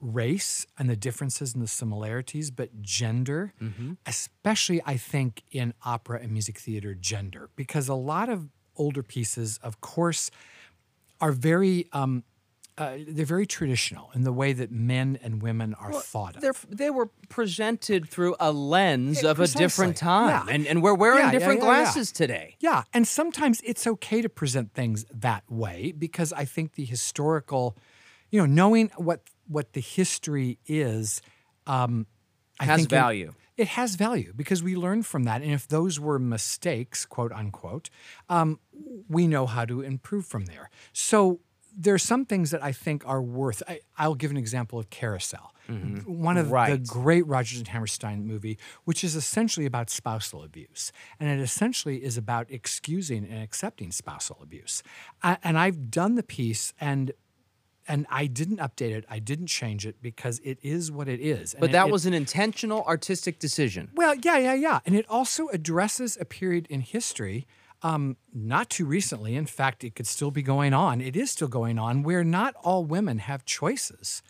race 0.00 0.66
and 0.78 0.88
the 0.88 0.96
differences 0.96 1.54
and 1.54 1.62
the 1.62 1.68
similarities, 1.68 2.50
but 2.50 2.82
gender, 2.82 3.54
especially 4.06 4.82
I 4.84 4.96
think 4.96 5.42
in 5.50 5.74
opera 5.84 6.20
and 6.22 6.32
music 6.32 6.58
theater, 6.58 6.94
gender, 6.94 7.50
because 7.56 7.88
a 7.88 7.94
lot 7.94 8.28
of 8.28 8.48
older 8.76 9.02
pieces, 9.02 9.58
of 9.62 9.80
course, 9.80 10.30
are 11.20 11.32
very. 11.32 11.88
Um, 11.92 12.24
uh, 12.78 12.98
they're 13.08 13.24
very 13.24 13.46
traditional 13.46 14.10
in 14.14 14.20
the 14.24 14.32
way 14.32 14.52
that 14.52 14.70
men 14.70 15.18
and 15.22 15.40
women 15.40 15.72
are 15.74 15.94
thought 15.94 16.36
of. 16.36 16.42
They're, 16.68 16.92
were 16.92 17.08
presented 17.30 18.06
through 18.06 18.36
a 18.38 18.52
lens 18.52 19.22
Yeah, 19.22 19.30
of 19.30 19.40
a 19.40 19.46
different 19.46 19.96
time, 19.96 20.28
Yeah. 20.46 20.54
and 20.54 20.66
and 20.66 20.82
we're 20.82 20.92
wearing 20.92 21.20
Yeah, 21.24 21.30
different 21.32 21.60
glasses 21.60 22.12
today. 22.12 22.56
Yeah, 22.60 22.82
and 22.92 23.08
sometimes 23.08 23.62
it's 23.64 23.86
okay 23.86 24.20
to 24.20 24.28
present 24.28 24.74
things 24.74 25.06
that 25.10 25.44
way 25.50 25.94
because 25.96 26.34
I 26.34 26.44
think 26.44 26.74
the 26.74 26.84
historical, 26.84 27.78
you 28.30 28.38
know, 28.40 28.46
knowing 28.46 28.90
what 28.98 29.22
what 29.48 29.72
the 29.72 29.80
history 29.80 30.58
is, 30.66 31.22
um, 31.66 32.06
I 32.60 32.64
Has 32.66 32.76
think 32.80 32.92
it- 32.92 32.94
value. 32.94 33.32
It, 33.56 33.68
has 33.68 33.94
value 33.96 34.32
because 34.36 34.62
we 34.62 34.76
learn 34.76 35.02
from 35.02 35.24
that, 35.24 35.42
and 35.42 35.50
if 35.52 35.66
those 35.68 35.98
were 36.00 36.18
mistakes, 36.18 37.06
quote 37.06 37.32
unquote, 37.32 37.90
um, 38.28 38.58
we 39.08 39.26
know 39.26 39.46
how 39.46 39.64
to 39.64 39.80
improve 39.82 40.26
from 40.26 40.44
there. 40.46 40.68
So 40.92 41.40
there 41.78 41.92
are 41.94 41.98
some 41.98 42.24
things 42.24 42.50
that 42.52 42.62
I 42.64 42.72
think 42.72 43.06
are 43.06 43.20
worth. 43.22 43.62
I, 43.68 43.80
I'll 43.98 44.14
give 44.14 44.30
an 44.30 44.36
example 44.38 44.78
of 44.78 44.88
Carousel, 44.88 45.52
one 46.06 46.36
of 46.38 46.50
the 46.70 46.78
great 46.88 47.26
Rodgers 47.26 47.58
and 47.58 47.68
Hammerstein 47.68 48.26
movie, 48.26 48.56
which 48.84 49.02
is 49.04 49.14
essentially 49.16 49.66
about 49.66 49.90
spousal 49.90 50.42
abuse. 50.42 50.92
And 51.20 51.28
it 51.28 51.42
essentially 51.42 52.02
is 52.04 52.16
about 52.16 52.46
excusing 52.50 53.24
and 53.26 53.42
accepting 53.42 53.90
spousal 53.92 54.38
abuse. 54.42 54.82
A- 55.22 55.38
And 55.42 55.58
I've 55.58 55.90
done 55.90 56.14
the 56.14 56.22
piece, 56.22 56.72
and 56.80 57.12
and 57.88 58.06
I 58.10 58.26
didn't 58.26 58.58
update 58.58 58.90
it. 58.92 59.04
I 59.08 59.18
didn't 59.18 59.46
change 59.48 59.86
it 59.86 60.02
because 60.02 60.40
it 60.44 60.58
is 60.62 60.90
what 60.90 61.08
it 61.08 61.20
is. 61.20 61.54
And 61.54 61.60
But 61.60 61.72
that 61.72 61.88
it- 61.88 61.92
was 61.92 62.06
an 62.06 62.14
intentional 62.14 62.82
artistic 62.84 63.38
decision. 63.38 63.90
well, 63.94 64.14
yeah, 64.14 64.38
yeah, 64.38 64.54
yeah. 64.54 64.80
And 64.86 64.94
it 64.94 65.06
also 65.08 65.48
addresses 65.48 66.16
a 66.20 66.24
period 66.24 66.66
in 66.68 66.80
history, 66.80 67.46
um, 67.82 68.16
not 68.34 68.70
too 68.70 68.86
recently. 68.86 69.34
In 69.36 69.46
fact, 69.46 69.84
it 69.84 69.94
could 69.94 70.06
still 70.06 70.30
be 70.30 70.42
going 70.42 70.72
on. 70.74 71.00
It 71.00 71.14
is 71.16 71.30
still 71.30 71.48
going 71.48 71.78
on, 71.78 72.02
where 72.02 72.24
not 72.24 72.54
all 72.64 72.84
women 72.84 73.18
have 73.18 73.44
choices 73.44 74.22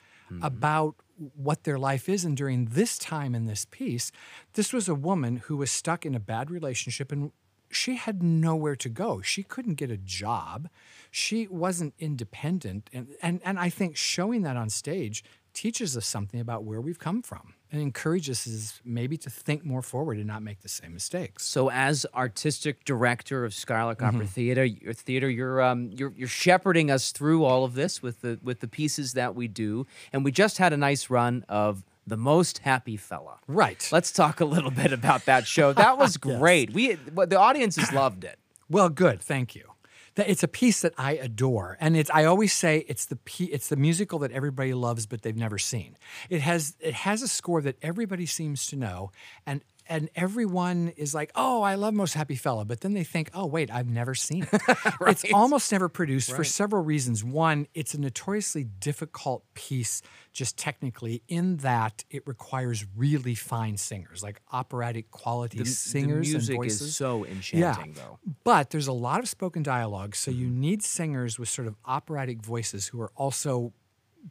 about 0.43 0.97
what 1.37 1.63
their 1.65 1.79
life 1.79 2.09
is. 2.09 2.25
And 2.25 2.37
during 2.37 2.67
this 2.67 2.99
time 2.99 3.35
in 3.35 3.47
this 3.47 3.65
piece, 3.65 4.11
this 4.55 4.73
was 4.73 4.89
a 4.89 4.95
woman 4.95 5.37
who 5.47 5.57
was 5.57 5.71
stuck 5.71 6.05
in 6.05 6.15
a 6.17 6.21
bad 6.21 6.51
relationship 6.51 7.13
and 7.13 7.31
she 7.71 7.97
had 7.97 8.23
nowhere 8.23 8.77
to 8.77 8.89
go. 8.89 9.21
She 9.21 9.43
couldn't 9.43 9.75
get 9.75 9.91
a 9.91 9.97
job. 9.97 10.69
She 11.11 11.47
wasn't 11.47 11.95
independent. 11.99 12.91
And, 12.93 13.09
and, 13.23 13.41
and 13.45 13.59
I 13.59 13.71
think 13.71 13.97
showing 13.97 14.43
that 14.43 14.57
on 14.57 14.71
stage 14.71 15.25
teaches 15.53 15.97
us 15.97 16.07
something 16.07 16.39
about 16.39 16.65
where 16.65 16.81
we've 16.81 16.99
come 16.99 17.23
from 17.23 17.55
and 17.73 17.81
encourages 17.81 18.47
us 18.47 18.81
maybe 18.85 19.17
to 19.17 19.31
think 19.31 19.65
more 19.65 19.83
forward 19.83 20.19
and 20.19 20.27
not 20.27 20.43
make 20.43 20.61
the 20.61 20.69
same 20.69 20.93
mistakes. 20.93 21.45
So, 21.45 21.71
as 21.71 22.07
artistic 22.15 22.85
director 22.85 23.45
of 23.45 23.55
Skylark 23.55 23.99
Mm-hmm. 23.99 24.17
Opera 24.17 24.27
Theater, 24.27 24.65
your 24.65 24.93
theater, 24.93 25.31
you're 25.31 25.63
um, 25.63 25.91
you're 25.93 26.13
you're 26.17 26.29
shepherding 26.29 26.91
us 26.91 27.11
through 27.11 27.45
all 27.45 27.65
of 27.65 27.75
this 27.75 28.03
with 28.03 28.21
the 28.21 28.39
with 28.43 28.61
the 28.61 28.69
pieces 28.69 29.15
that 29.15 29.35
we 29.35 29.49
do, 29.49 29.87
and 30.13 30.25
we 30.25 30.31
just 30.31 30.59
had 30.59 30.73
a 30.73 30.77
nice 30.77 31.09
run 31.09 31.45
of 31.49 31.83
the 32.07 32.17
most 32.17 32.59
happy 32.59 32.97
fella. 32.97 33.39
Right. 33.47 33.89
Let's 33.91 34.13
talk 34.13 34.41
a 34.41 34.45
little 34.45 34.71
bit 34.71 34.93
about 34.93 35.25
that 35.27 35.47
show. 35.47 35.73
That 35.73 35.99
was 35.99 36.17
great. 36.29 36.73
We 36.73 36.95
the 36.95 37.39
audiences 37.39 37.93
loved 37.93 38.25
it. 38.25 38.39
Well, 38.69 38.89
good. 38.89 39.23
Thank 39.23 39.55
you. 39.55 39.71
It's 40.17 40.43
a 40.43 40.49
piece 40.49 40.81
that 40.81 40.93
I 40.99 41.13
adore, 41.13 41.77
and 41.79 41.97
it's 41.97 42.11
I 42.11 42.25
always 42.25 42.53
say 42.53 42.85
it's 42.89 43.05
the 43.05 43.19
it's 43.39 43.69
the 43.69 43.77
musical 43.77 44.19
that 44.21 44.33
everybody 44.33 44.75
loves 44.75 45.07
but 45.07 45.23
they've 45.23 45.37
never 45.37 45.57
seen. 45.57 45.97
It 46.31 46.41
has 46.41 46.75
it 46.81 46.95
has 46.95 47.23
a 47.23 47.29
score 47.29 47.61
that 47.63 47.77
everybody 47.83 48.27
seems 48.27 48.67
to 48.69 48.77
know, 48.77 49.13
and 49.47 49.61
and 49.89 50.11
everyone 50.15 50.93
is 50.97 51.15
like, 51.15 51.31
"Oh, 51.35 51.63
I 51.63 51.75
love 51.75 51.95
Most 51.95 52.15
Happy 52.15 52.37
Fella," 52.37 52.65
but 52.65 52.81
then 52.81 52.95
they 52.95 53.05
think, 53.05 53.31
"Oh, 53.35 53.47
wait, 53.47 53.71
I've 53.71 53.89
never 53.89 54.15
seen 54.15 54.47
it." 54.53 54.63
It's 55.07 55.25
almost 55.33 55.71
never 55.73 55.89
produced 55.89 56.33
for 56.33 56.45
several 56.45 56.83
reasons. 56.83 57.23
One, 57.23 57.67
it's 57.75 57.95
a 57.95 58.01
notoriously 58.01 58.65
difficult 58.65 59.45
piece, 59.55 60.03
just 60.33 60.57
technically, 60.57 61.23
in 61.29 61.59
that 61.59 62.05
it 62.11 62.27
requires 62.27 62.85
really 62.97 63.35
fine 63.35 63.77
singers, 63.77 64.23
like 64.23 64.41
operatic 64.53 65.11
quality 65.11 65.65
singers 65.65 66.27
the 66.27 66.33
music 66.33 66.55
and 66.55 66.65
voices. 66.65 66.83
is 66.83 66.97
so 66.97 67.25
enchanting, 67.25 67.95
though. 67.95 68.19
But 68.45 68.71
there's 68.71 68.89
a 68.89 68.93
lot 68.93 69.21
of 69.21 69.29
spoken 69.29 69.63
dialogue, 69.63 70.17
so 70.17 70.31
you 70.31 70.47
mm-hmm. 70.47 70.61
need 70.61 70.83
singers 70.83 71.39
with 71.39 71.49
sort 71.49 71.69
of 71.69 71.77
operatic 71.85 72.43
voices 72.43 72.89
who 72.89 73.01
are 73.01 73.13
also 73.17 73.73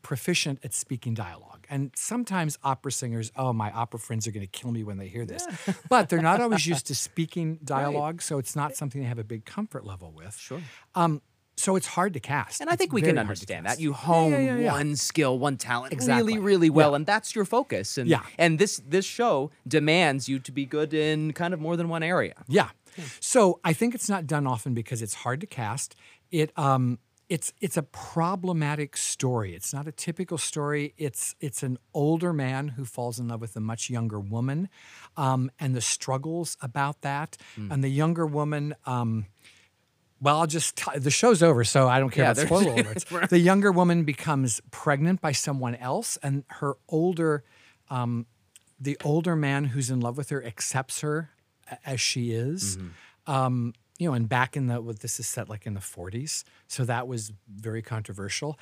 proficient 0.01 0.59
at 0.63 0.73
speaking 0.73 1.13
dialogue. 1.13 1.65
And 1.69 1.91
sometimes 1.95 2.57
opera 2.63 2.91
singers, 2.91 3.31
oh, 3.35 3.53
my 3.53 3.71
opera 3.71 3.99
friends 3.99 4.27
are 4.27 4.31
going 4.31 4.45
to 4.45 4.51
kill 4.51 4.71
me 4.71 4.83
when 4.83 4.97
they 4.97 5.07
hear 5.07 5.25
this. 5.25 5.45
but 5.89 6.09
they're 6.09 6.21
not 6.21 6.39
always 6.41 6.65
used 6.67 6.87
to 6.87 6.95
speaking 7.07 7.59
dialogue, 7.63 8.21
so 8.21 8.37
it's 8.37 8.55
not 8.55 8.75
something 8.75 9.01
they 9.01 9.07
have 9.07 9.19
a 9.19 9.23
big 9.23 9.45
comfort 9.45 9.85
level 9.85 10.11
with. 10.11 10.35
Sure. 10.37 10.61
Um, 10.93 11.21
so 11.57 11.75
it's 11.77 11.87
hard 11.87 12.13
to 12.13 12.19
cast. 12.19 12.59
And 12.61 12.69
I 12.69 12.73
It's 12.73 12.79
think 12.79 12.91
we 12.93 13.01
can 13.01 13.17
understand 13.17 13.65
that 13.65 13.79
you 13.79 13.93
hone 13.93 14.31
yeah, 14.33 14.39
yeah, 14.39 14.55
yeah. 14.57 14.71
one 14.73 14.95
skill, 14.97 15.39
one 15.39 15.55
talent 15.57 15.93
Exactly. 15.93 16.33
really, 16.33 16.39
really 16.39 16.69
well, 16.69 16.95
and 16.95 17.05
that's 17.05 17.33
your 17.33 17.45
focus. 17.45 17.97
And 17.97 18.09
Yeah. 18.09 18.23
and 18.37 18.59
this 18.59 18.81
this 18.85 19.05
show 19.05 19.51
demands 19.65 20.27
you 20.27 20.39
to 20.39 20.51
be 20.51 20.65
good 20.65 20.93
in 20.93 21.31
kind 21.31 21.53
of 21.53 21.61
more 21.61 21.77
than 21.77 21.87
one 21.87 22.03
area. 22.03 22.43
Yeah. 22.47 22.69
So 23.21 23.59
I 23.63 23.73
think 23.73 23.95
it's 23.95 24.09
not 24.09 24.27
done 24.27 24.45
often 24.47 24.73
because 24.73 25.01
it's 25.01 25.13
hard 25.15 25.39
to 25.41 25.47
cast. 25.47 25.95
It 26.29 26.51
um 26.57 26.99
it's 27.29 27.53
it's 27.59 27.77
a 27.77 27.83
problematic 27.83 28.95
story. 28.97 29.55
It's 29.55 29.73
not 29.73 29.87
a 29.87 29.91
typical 29.91 30.37
story. 30.37 30.93
It's 30.97 31.35
it's 31.39 31.63
an 31.63 31.77
older 31.93 32.33
man 32.33 32.69
who 32.69 32.85
falls 32.85 33.19
in 33.19 33.27
love 33.29 33.41
with 33.41 33.55
a 33.55 33.59
much 33.59 33.89
younger 33.89 34.19
woman, 34.19 34.69
um, 35.17 35.49
and 35.59 35.75
the 35.75 35.81
struggles 35.81 36.57
about 36.61 37.01
that. 37.01 37.37
Hmm. 37.55 37.71
And 37.71 37.83
the 37.83 37.89
younger 37.89 38.25
woman. 38.25 38.75
Um, 38.85 39.25
well, 40.21 40.39
I'll 40.39 40.47
just 40.47 40.77
t- 40.77 40.97
the 40.97 41.11
show's 41.11 41.43
over, 41.43 41.63
so 41.63 41.87
I 41.87 41.99
don't 41.99 42.09
care 42.09 42.23
Yeah, 42.25 42.31
about 42.31 42.45
spoiler 42.47 42.83
alerts. 42.83 43.29
The 43.29 43.39
younger 43.39 43.71
woman 43.71 44.03
becomes 44.05 44.61
pregnant 44.71 45.19
by 45.21 45.33
someone 45.33 45.75
else, 45.75 46.17
and 46.23 46.45
her 46.47 46.75
older, 46.87 47.43
um, 47.89 48.25
the 48.79 48.97
older 49.03 49.35
man 49.35 49.65
who's 49.65 49.89
in 49.89 49.99
love 49.99 50.17
with 50.17 50.29
her 50.29 50.43
accepts 50.43 51.01
her 51.01 51.31
as 51.85 51.99
she 51.99 52.31
is. 52.31 52.77
Um, 53.27 53.73
you 53.97 54.09
know, 54.09 54.13
and 54.13 54.27
back 54.27 54.57
in 54.57 54.67
the 54.67 54.81
what 54.81 54.99
this 54.99 55.19
is 55.19 55.27
set 55.27 55.49
like 55.49 55.65
in 55.65 55.73
the 55.73 55.79
40s, 55.79 56.43
so 56.67 56.83
that 56.85 57.07
was 57.07 57.33
very 57.47 57.81
controversial. 57.81 58.57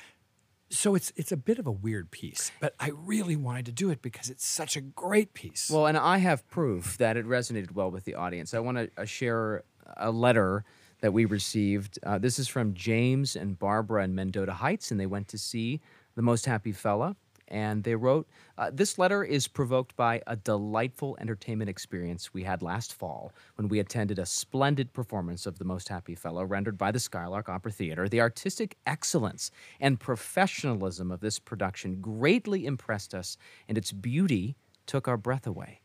So 0.70 0.94
it's 0.94 1.12
it's 1.16 1.32
a 1.32 1.36
bit 1.36 1.58
of 1.58 1.66
a 1.66 1.72
weird 1.72 2.10
piece, 2.10 2.50
but 2.60 2.74
I 2.80 2.90
really 2.90 3.36
wanted 3.36 3.66
to 3.66 3.72
do 3.72 3.90
it 3.90 4.02
because 4.02 4.30
it's 4.30 4.46
such 4.46 4.76
a 4.76 4.80
great 4.80 5.34
piece. 5.34 5.70
Well, 5.70 5.86
and 5.86 5.96
I 5.96 6.18
have 6.18 6.48
proof 6.48 6.96
that 6.98 7.16
it 7.16 7.26
resonated 7.26 7.72
well 7.72 7.90
with 7.90 8.04
the 8.04 8.14
audience. 8.14 8.54
I 8.54 8.60
want 8.60 8.78
to 8.78 8.90
uh, 8.96 9.04
share 9.04 9.64
a 9.96 10.10
letter 10.10 10.64
that 11.00 11.12
we 11.12 11.26
received. 11.26 11.98
Uh, 12.02 12.18
this 12.18 12.38
is 12.38 12.48
from 12.48 12.72
James 12.74 13.36
and 13.36 13.58
Barbara 13.58 14.04
in 14.04 14.14
Mendota 14.14 14.54
Heights, 14.54 14.90
and 14.90 14.98
they 14.98 15.06
went 15.06 15.28
to 15.28 15.38
see 15.38 15.80
The 16.14 16.22
Most 16.22 16.46
Happy 16.46 16.72
Fella. 16.72 17.14
And 17.48 17.84
they 17.84 17.94
wrote, 17.94 18.26
uh, 18.56 18.70
This 18.72 18.98
letter 18.98 19.22
is 19.22 19.48
provoked 19.48 19.94
by 19.96 20.22
a 20.26 20.36
delightful 20.36 21.16
entertainment 21.20 21.68
experience 21.68 22.32
we 22.32 22.44
had 22.44 22.62
last 22.62 22.92
fall 22.92 23.32
when 23.56 23.68
we 23.68 23.78
attended 23.78 24.18
a 24.18 24.26
splendid 24.26 24.92
performance 24.92 25.46
of 25.46 25.58
The 25.58 25.64
Most 25.64 25.88
Happy 25.88 26.14
Fella 26.14 26.46
rendered 26.46 26.78
by 26.78 26.90
the 26.90 27.00
Skylark 27.00 27.48
Opera 27.48 27.72
Theater. 27.72 28.08
The 28.08 28.20
artistic 28.20 28.76
excellence 28.86 29.50
and 29.80 30.00
professionalism 30.00 31.10
of 31.10 31.20
this 31.20 31.38
production 31.38 32.00
greatly 32.00 32.66
impressed 32.66 33.14
us, 33.14 33.36
and 33.68 33.76
its 33.76 33.92
beauty 33.92 34.56
took 34.86 35.08
our 35.08 35.16
breath 35.16 35.46
away. 35.46 35.80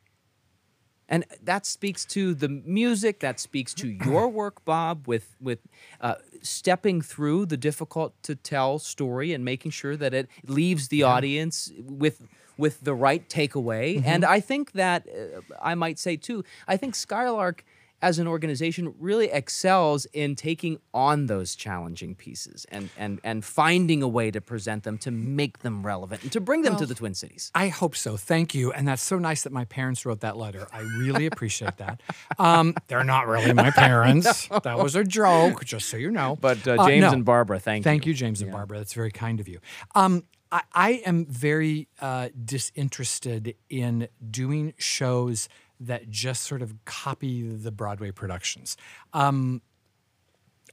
And 1.10 1.26
that 1.44 1.66
speaks 1.66 2.06
to 2.06 2.34
the 2.34 2.48
music. 2.48 3.20
That 3.20 3.40
speaks 3.40 3.74
to 3.76 3.88
your 4.06 4.30
work, 4.30 4.64
Bob, 4.64 5.08
with 5.08 5.36
with 5.42 5.60
uh, 6.00 6.16
stepping 6.42 7.02
through 7.02 7.48
the 7.48 7.58
difficult 7.58 8.14
to 8.24 8.36
tell 8.36 8.80
story 8.80 9.34
and 9.34 9.44
making 9.44 9.72
sure 9.72 9.98
that 9.98 10.14
it 10.14 10.30
leaves 10.46 10.88
the 10.88 11.04
audience 11.04 11.72
with 11.80 12.22
with 12.58 12.82
the 12.82 12.94
right 12.94 13.28
takeaway. 13.28 14.04
And 14.06 14.24
I 14.24 14.40
think 14.40 14.74
that 14.74 15.08
uh, 15.08 15.42
I 15.62 15.76
might 15.76 15.98
say 15.98 16.18
too. 16.18 16.44
I 16.68 16.78
think 16.78 16.94
Skylark, 16.94 17.66
as 18.02 18.20
an 18.20 18.28
organization, 18.28 18.94
really 19.00 19.30
excels 19.32 20.06
in 20.14 20.36
taking 20.36 20.80
on 20.94 21.26
those 21.28 21.56
challenging 21.56 22.16
pieces 22.16 22.66
and 22.70 22.90
and 22.98 23.20
and 23.24 23.44
finding 23.46 24.02
a 24.02 24.08
way 24.08 24.32
to 24.32 24.42
present 24.42 24.84
them 24.84 24.98
to 25.00 25.12
make 25.12 25.60
them 25.60 25.86
relevant 25.86 26.24
and 26.24 26.32
to 26.32 26.40
bring 26.42 26.62
them 26.62 26.76
to 26.78 26.86
the 26.86 26.96
Twin 26.96 27.14
Cities. 27.14 27.52
I 27.54 27.68
hope 27.68 27.96
so. 27.96 28.18
Thank 28.18 28.54
you. 28.56 28.72
And 28.72 28.88
that's 28.88 29.02
so 29.04 29.18
nice 29.20 29.44
that 29.44 29.52
my 29.52 29.66
parents 29.66 30.06
wrote 30.06 30.22
that 30.22 30.38
letter. 30.38 30.68
I 30.72 30.80
really 30.80 31.26
appreciate 31.26 31.78
that. 31.78 32.02
Um, 32.38 32.76
they're 32.88 33.04
not 33.04 33.28
really 33.28 33.54
my 33.54 33.72
parents. 33.76 34.48
That 34.64 34.78
was 34.80 34.96
a 34.96 35.04
joke, 35.04 35.66
just 35.66 35.90
so 35.90 35.98
you 35.98 36.12
know. 36.12 36.38
But 36.40 36.68
uh, 36.68 36.78
Uh, 36.80 36.88
James 36.88 37.02
no. 37.02 37.12
and 37.12 37.26
Barbara, 37.26 37.60
thank, 37.60 37.82
you. 37.84 37.90
Thank 37.90 38.06
you, 38.06 38.14
James 38.14 38.42
and 38.42 38.52
Barbara. 38.52 38.78
That's 38.78 38.94
very 38.94 39.12
kind 39.12 39.40
of 39.40 39.48
you. 39.48 39.60
Um, 39.96 40.24
I, 40.52 40.62
I 40.74 40.90
am 41.06 41.26
very 41.26 41.88
uh, 42.02 42.30
disinterested 42.46 43.56
in 43.70 44.08
doing 44.32 44.74
shows 44.78 45.50
that 45.80 46.10
just 46.10 46.44
sort 46.44 46.62
of 46.62 46.74
copy 46.86 47.48
the 47.48 47.72
Broadway 47.72 48.12
productions. 48.12 48.76
Um, 49.14 49.62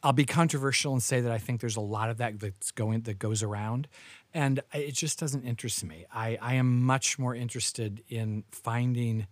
I'll 0.02 0.12
be 0.12 0.24
controversial 0.24 0.92
and 0.92 1.02
say 1.02 1.20
that 1.20 1.32
I 1.32 1.38
think 1.38 1.60
there's 1.60 1.76
a 1.76 1.80
lot 1.80 2.10
of 2.10 2.18
that 2.18 2.38
that's 2.38 2.70
going 2.70 3.00
that 3.02 3.18
goes 3.18 3.42
around, 3.42 3.88
and 4.34 4.60
it 4.72 4.92
just 4.92 5.18
doesn't 5.18 5.44
interest 5.44 5.84
me. 5.84 6.04
I, 6.12 6.38
I 6.40 6.54
am 6.54 6.82
much 6.82 7.18
more 7.18 7.34
interested 7.34 8.02
in 8.08 8.44
finding 8.50 9.26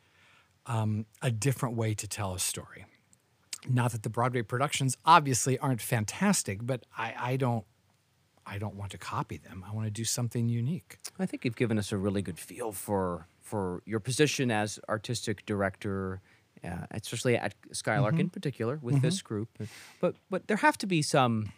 um, 0.66 1.06
a 1.22 1.30
different 1.30 1.76
way 1.76 1.94
to 1.94 2.08
tell 2.08 2.34
a 2.34 2.38
story. 2.38 2.86
Not 3.68 3.92
that 3.92 4.02
the 4.02 4.10
Broadway 4.10 4.42
productions 4.42 4.96
obviously 5.04 5.58
aren't 5.58 5.80
fantastic, 5.80 6.60
but 6.62 6.84
I, 6.96 7.14
I 7.18 7.36
don't 7.36 7.64
I 8.46 8.58
don't 8.58 8.74
want 8.74 8.90
to 8.92 8.98
copy 8.98 9.38
them. 9.38 9.64
I 9.66 9.74
want 9.74 9.86
to 9.86 9.90
do 9.90 10.04
something 10.04 10.48
unique. 10.48 10.98
I 11.18 11.26
think 11.26 11.44
you've 11.44 11.56
given 11.56 11.78
us 11.78 11.92
a 11.92 11.96
really 11.96 12.20
good 12.20 12.38
feel 12.38 12.72
for 12.72 13.26
for 13.44 13.82
your 13.84 14.00
position 14.00 14.50
as 14.50 14.80
artistic 14.88 15.44
director, 15.46 16.20
uh, 16.64 16.86
especially 16.90 17.36
at 17.36 17.54
Skylark 17.72 18.18
in 18.18 18.30
particular 18.30 18.78
with 18.82 19.00
this 19.02 19.22
group. 19.22 19.48
But 20.00 20.14
but 20.30 20.48
there 20.48 20.56
have 20.58 20.76
to 20.78 20.86
be 20.86 21.02
some 21.02 21.52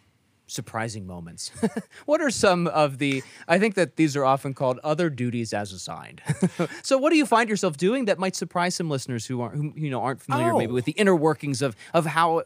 surprising 0.49 1.05
moments. 1.05 1.51
what 2.05 2.21
are 2.21 2.29
some 2.29 2.67
of 2.67 2.97
the? 2.99 3.23
I 3.47 3.57
think 3.59 3.75
that 3.75 3.95
these 3.95 4.15
are 4.15 4.23
often 4.25 4.53
called 4.53 4.79
other 4.83 5.09
duties 5.09 5.53
as 5.53 5.71
assigned. 5.73 6.21
so 6.83 6.97
what 6.97 7.09
do 7.11 7.17
you 7.17 7.25
find 7.25 7.49
yourself 7.49 7.77
doing 7.77 8.05
that 8.05 8.19
might 8.19 8.35
surprise 8.35 8.75
some 8.75 8.89
listeners 8.89 9.25
who 9.25 9.41
aren't 9.41 9.55
who 9.55 9.73
you 9.75 9.89
know 9.89 10.01
aren't 10.01 10.21
familiar 10.21 10.53
maybe 10.53 10.71
Oh. 10.71 10.75
with 10.75 10.85
the 10.85 10.93
inner 10.93 11.15
workings 11.15 11.61
of 11.61 11.75
of 11.93 12.05
how 12.05 12.43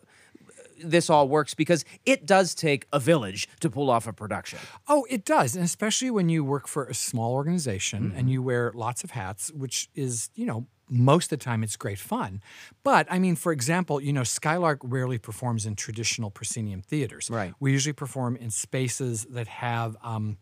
this 0.84 1.10
all 1.10 1.28
works 1.28 1.54
because 1.54 1.86
it 2.06 2.26
does 2.26 2.56
take 2.56 2.88
a 2.92 3.00
village 3.00 3.48
to 3.60 3.70
pull 3.70 3.90
off 3.90 4.08
a 4.08 4.14
production. 4.14 4.60
Oh, 4.88 5.06
it 5.10 5.26
does, 5.26 5.56
and 5.56 5.64
especially 5.64 6.12
when 6.12 6.30
you 6.30 6.44
work 6.44 6.68
for 6.68 6.86
a 6.86 6.94
small 6.94 7.34
organization 7.34 8.14
and 8.16 8.30
you 8.30 8.42
wear 8.42 8.72
lots 8.74 9.04
of 9.04 9.12
hats, 9.12 9.52
which 9.52 9.90
is, 9.96 10.30
you 10.36 10.46
know, 10.46 10.68
most 10.92 11.32
of 11.32 11.40
the 11.40 11.44
time 11.44 11.64
it's 11.64 11.78
great 11.78 11.98
fun. 12.00 12.42
But 12.84 13.08
I 13.10 13.18
mean, 13.18 13.36
for 13.36 13.52
example, 13.52 14.02
you 14.02 14.12
know, 14.12 14.24
Skylark 14.24 14.80
rarely 14.84 15.18
performs 15.18 15.66
in 15.66 15.76
traditional 15.76 16.30
proscenium 16.30 16.82
theaters. 16.82 17.30
Right. 17.32 17.54
We 17.60 17.72
usually 17.72 17.94
perform 17.94 18.36
in 18.36 18.52
spaces 18.52 19.26
that 19.30 19.48
have 19.48 19.96
um, 20.04 20.38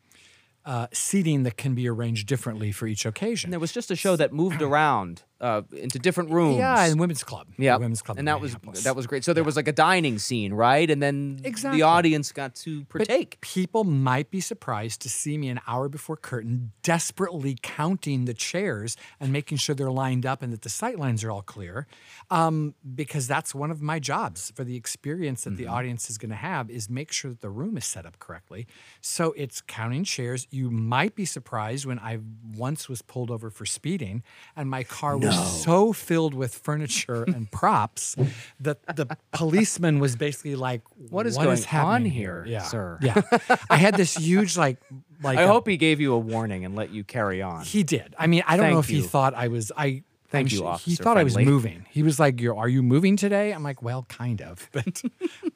uh, 0.66 0.88
seating 0.92 1.44
that 1.44 1.58
can 1.58 1.76
be 1.76 1.88
arranged 1.88 2.28
differently 2.28 2.72
for 2.72 2.88
each 2.88 3.06
occasion. 3.06 3.48
And 3.48 3.54
there 3.54 3.60
was 3.60 3.72
just 3.72 3.92
a 3.92 3.96
show 3.96 4.16
that 4.16 4.34
moved 4.34 4.62
around 4.62 5.24
uh, 5.42 5.62
into 5.72 6.00
different 6.00 6.32
rooms. 6.32 6.58
Yeah, 6.58 6.86
and 6.86 7.00
women's 7.00 7.24
club. 7.24 7.48
Yeah, 7.58 7.76
The 7.78 7.80
women's 7.82 8.02
club, 8.02 8.18
and 8.20 8.28
that 8.28 8.42
was 8.42 8.56
that 8.84 8.96
was 8.96 9.08
great. 9.08 9.24
So 9.24 9.34
there 9.34 9.44
was 9.44 9.56
like 9.56 9.68
a 9.68 9.74
dining 9.74 10.20
scene, 10.20 10.54
right? 10.54 10.90
And 10.90 11.02
then 11.02 11.40
Exactly. 11.44 11.80
the 11.80 11.84
audience 11.84 12.32
got 12.32 12.56
to 12.56 12.82
But 12.82 12.90
partake. 13.08 13.40
people 13.42 13.84
might 13.86 14.32
be 14.32 14.42
surprised 14.42 15.02
to 15.02 15.10
see 15.10 15.38
me 15.38 15.48
an 15.50 15.60
hour 15.68 15.88
before 15.90 16.18
curtain, 16.18 16.72
desperately 16.84 17.58
counting 17.62 18.26
the 18.26 18.34
chairs 18.34 18.98
and 19.20 19.32
making 19.32 19.58
sure 19.60 19.76
they're 19.76 19.92
lined 19.92 20.26
up 20.26 20.42
and 20.42 20.52
that 20.52 20.64
the 20.64 20.70
sight 20.70 21.00
lines 21.00 21.24
are 21.24 21.32
all 21.32 21.42
clear, 21.42 21.88
um, 22.30 22.76
because 22.96 23.28
that's 23.28 23.56
one 23.56 23.72
of 23.72 23.82
my 23.82 24.00
jobs 24.00 24.52
for 24.56 24.64
the 24.64 24.76
experience 24.76 25.44
that 25.46 25.56
the 25.56 25.64
Mm-hmm. 25.64 25.74
audience 25.74 26.10
is 26.10 26.18
going 26.18 26.30
to 26.32 26.36
have 26.36 26.70
is 26.70 26.90
make 26.90 27.12
sure 27.12 27.32
that 27.32 27.42
the 27.42 27.50
room 27.50 27.78
is 27.78 27.86
set 27.86 28.06
up 28.06 28.20
correctly. 28.20 28.68
So 29.02 29.34
it's 29.38 29.62
counting 29.62 30.04
chairs. 30.04 30.48
You 30.52 30.70
might 30.72 31.16
be 31.16 31.26
surprised 31.26 31.86
when 31.86 32.00
I 32.00 32.20
once 32.56 32.90
was 32.90 33.02
pulled 33.02 33.30
over 33.32 33.50
for 33.50 33.66
speeding, 33.66 34.24
and 34.56 34.70
my 34.70 34.84
car 34.84 35.18
was 35.38 35.64
so 35.64 35.94
filled 35.94 36.34
with 36.34 36.56
furniture 36.56 37.24
and 37.24 37.52
props 37.60 38.16
that 38.60 38.86
the 38.96 39.18
policeman 39.32 40.00
was 40.00 40.16
basically 40.16 40.56
like, 40.56 40.82
What 41.10 41.26
is 41.28 41.36
going 41.38 41.50
on 41.50 41.58
happening 41.64 42.12
here, 42.12 42.44
Yeah, 42.48 42.64
sir?" 42.64 42.98
Yeah, 43.02 43.22
I 43.70 43.78
had 43.78 43.96
this 43.96 44.16
huge 44.16 44.58
like 44.58 44.78
like. 45.22 45.38
I 45.38 45.44
a- 45.44 45.48
hope 45.48 45.68
he 45.68 45.78
gave 45.78 46.00
you 46.00 46.14
a 46.14 46.20
warning 46.20 46.66
and 46.66 46.76
let 46.76 46.92
you 46.92 47.04
carry 47.04 47.42
on. 47.42 47.64
he 47.64 47.84
did. 47.84 48.16
I 48.18 48.28
mean, 48.28 48.44
I 48.48 48.58
don't 48.58 48.70
know 48.70 48.82
Thank 48.82 48.86
if 48.86 49.04
he 49.04 49.08
thought 49.08 49.34
I 49.34 49.48
was. 49.48 49.72
I 49.76 50.04
Thank 50.32 50.48
I'm 50.48 50.52
you, 50.52 50.58
su- 50.58 50.64
He 50.64 50.68
Officer 50.70 51.04
thought 51.04 51.18
I 51.18 51.24
was 51.24 51.36
moving. 51.38 51.86
He 51.90 52.04
was 52.04 52.20
like, 52.20 52.40
"You're 52.40 52.56
are 52.56 52.70
you 52.70 52.84
moving 52.84 53.16
today?" 53.18 53.52
I'm 53.52 53.64
like, 53.64 53.82
"Well, 53.82 54.04
kind 54.10 54.42
of, 54.42 54.70
but 54.74 55.02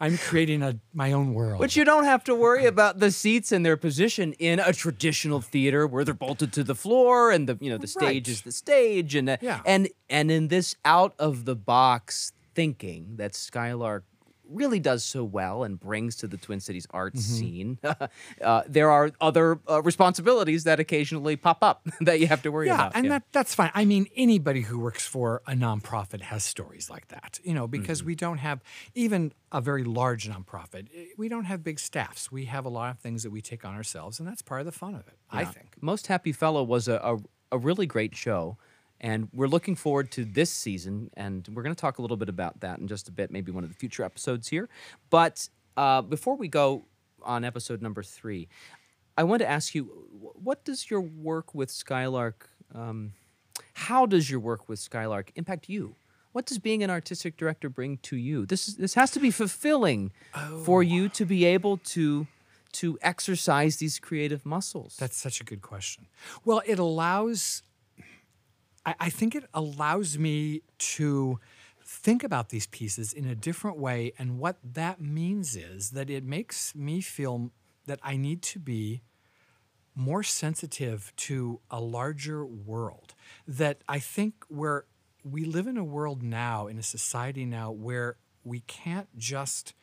I'm 0.01 0.17
creating 0.17 0.63
a 0.63 0.79
my 0.93 1.11
own 1.11 1.33
world." 1.35 1.59
But 1.59 1.75
you 1.75 1.85
don't 1.85 2.05
have 2.05 2.23
to 2.25 2.33
worry 2.35 2.65
about 2.65 2.99
the 2.99 3.11
seats 3.11 3.51
and 3.51 3.63
their 3.65 3.77
position 3.77 4.33
in 4.39 4.59
a 4.59 4.73
traditional 4.73 5.41
theater 5.41 5.85
where 5.85 6.03
they're 6.03 6.13
bolted 6.15 6.51
to 6.53 6.63
the 6.63 6.75
floor 6.75 7.29
and 7.31 7.47
the 7.47 7.57
you 7.61 7.69
know 7.69 7.77
the 7.77 7.87
stage 7.87 8.27
Right. 8.27 8.27
is 8.27 8.41
the 8.41 8.51
stage 8.51 9.13
and 9.15 9.37
Yeah. 9.41 9.61
and 9.65 9.89
and 10.09 10.31
in 10.31 10.47
this 10.47 10.75
out 10.83 11.13
of 11.19 11.45
the 11.45 11.55
box 11.55 12.31
thinking 12.55 13.15
that 13.17 13.35
Skylark 13.35 14.03
really 14.49 14.79
does 14.79 15.03
so 15.03 15.23
well 15.23 15.63
and 15.63 15.79
brings 15.79 16.15
to 16.17 16.27
the 16.27 16.37
Twin 16.37 16.59
Cities 16.59 16.85
art 16.91 17.13
Mm-hmm. 17.13 17.19
scene, 17.19 17.79
uh, 18.41 18.61
there 18.67 18.91
are 18.91 19.11
other 19.21 19.59
uh, 19.69 19.81
responsibilities 19.81 20.63
that 20.65 20.79
occasionally 20.79 21.35
pop 21.35 21.59
up 21.61 21.87
that 22.01 22.19
you 22.19 22.27
have 22.27 22.41
to 22.43 22.49
worry 22.51 22.67
yeah, 22.67 22.75
about. 22.75 22.91
and 22.95 23.09
that 23.11 23.23
that's 23.31 23.55
fine. 23.55 23.71
I 23.73 23.85
mean, 23.85 24.07
anybody 24.15 24.61
who 24.61 24.79
works 24.79 25.05
for 25.05 25.41
a 25.47 25.53
nonprofit 25.53 26.21
has 26.21 26.43
stories 26.43 26.89
like 26.89 27.07
that, 27.09 27.39
you 27.43 27.53
know, 27.53 27.67
because 27.67 27.99
Mm-hmm. 27.99 28.07
we 28.07 28.15
don't 28.15 28.37
have 28.39 28.61
even 28.95 29.33
a 29.51 29.61
very 29.61 29.83
large 29.83 30.27
nonprofit. 30.29 30.87
eh, 30.95 31.05
We 31.17 31.29
don't 31.29 31.45
have 31.45 31.63
big 31.63 31.79
staffs. 31.79 32.31
We 32.31 32.45
have 32.45 32.65
a 32.65 32.69
lot 32.69 32.91
of 32.91 32.99
things 32.99 33.23
that 33.23 33.29
we 33.31 33.41
take 33.41 33.63
on 33.65 33.73
ourselves, 33.75 34.19
and 34.19 34.27
that's 34.27 34.41
part 34.41 34.61
of 34.61 34.65
the 34.65 34.71
fun 34.71 34.95
of 34.95 35.07
it. 35.07 35.17
I 35.31 35.45
think. 35.45 35.75
Most 35.81 36.07
Happy 36.07 36.31
Fella 36.31 36.63
was 36.63 36.87
a, 36.87 36.95
a, 36.95 37.17
a 37.51 37.57
really 37.57 37.85
great 37.85 38.15
show. 38.15 38.57
And 39.03 39.29
we're 39.33 39.47
looking 39.47 39.75
forward 39.75 40.09
to 40.11 40.25
this 40.25 40.49
season. 40.49 41.11
And 41.15 41.47
we're 41.53 41.61
going 41.61 41.75
to 41.75 41.79
talk 41.79 41.99
a 41.99 42.01
little 42.01 42.17
bit 42.17 42.29
about 42.29 42.61
that 42.61 42.79
in 42.79 42.87
just 42.87 43.07
a 43.07 43.11
bit, 43.11 43.29
maybe 43.29 43.51
one 43.51 43.63
of 43.63 43.69
the 43.69 43.75
future 43.75 44.03
episodes 44.03 44.47
here. 44.47 44.67
But 45.11 45.49
uh, 45.77 46.01
before 46.01 46.35
we 46.35 46.47
go 46.47 46.85
on 47.21 47.43
episode 47.43 47.81
number 47.81 48.01
three, 48.01 48.47
I 49.15 49.23
want 49.23 49.41
to 49.41 49.47
ask 49.47 49.75
you 49.75 49.83
what 50.19 50.63
does 50.63 50.89
your 50.89 51.01
work 51.01 51.53
with 51.53 51.69
Skylark, 51.69 52.49
um, 52.73 53.13
how 53.73 54.07
does 54.07 54.31
your 54.31 54.39
work 54.39 54.67
with 54.67 54.79
Skylark 54.79 55.31
impact 55.35 55.69
you? 55.69 55.95
What 56.31 56.47
does 56.47 56.57
being 56.57 56.81
an 56.81 56.89
artistic 56.89 57.37
director 57.37 57.69
bring 57.69 57.97
to 57.97 58.15
you? 58.17 58.47
This 58.47 58.67
is, 58.67 58.77
this 58.77 58.95
has 58.95 59.11
to 59.11 59.19
be 59.19 59.29
fulfilling 59.29 60.11
for 60.63 60.81
you 60.81 61.07
to 61.09 61.25
be 61.25 61.45
able 61.45 61.77
to 61.77 62.25
to 62.73 62.97
exercise 63.03 63.77
these 63.77 63.99
creative 63.99 64.43
muscles. 64.45 64.97
That's 64.99 65.15
such 65.15 65.39
a 65.39 65.43
good 65.43 65.61
question. 65.61 66.07
Well, 66.43 66.63
it 66.65 66.79
allows, 66.79 67.61
I, 68.85 68.95
I 68.99 69.09
think 69.09 69.35
it 69.35 69.45
allows 69.53 70.17
me 70.17 70.61
to 70.77 71.39
think 71.85 72.23
about 72.23 72.49
these 72.49 72.67
pieces 72.67 73.13
in 73.13 73.25
a 73.25 73.35
different 73.35 73.77
way. 73.77 74.13
And 74.17 74.39
what 74.39 74.57
that 74.63 75.01
means 75.01 75.55
is 75.55 75.91
that 75.91 76.09
it 76.09 76.23
makes 76.23 76.73
me 76.75 77.01
feel 77.01 77.51
that 77.85 77.99
I 78.01 78.15
need 78.15 78.41
to 78.43 78.59
be 78.59 79.01
more 79.95 80.23
sensitive 80.23 81.13
to 81.15 81.59
a 81.69 81.79
larger 81.79 82.45
world. 82.45 83.13
That 83.47 83.81
I 83.87 83.99
think 83.99 84.33
where 84.47 84.85
we 85.23 85.45
live 85.45 85.67
in 85.67 85.77
a 85.77 85.83
world 85.83 86.23
now, 86.23 86.67
in 86.67 86.77
a 86.77 86.83
society 86.83 87.45
now, 87.45 87.71
where 87.71 88.17
we 88.43 88.61
can't 88.61 89.07
just 89.17 89.73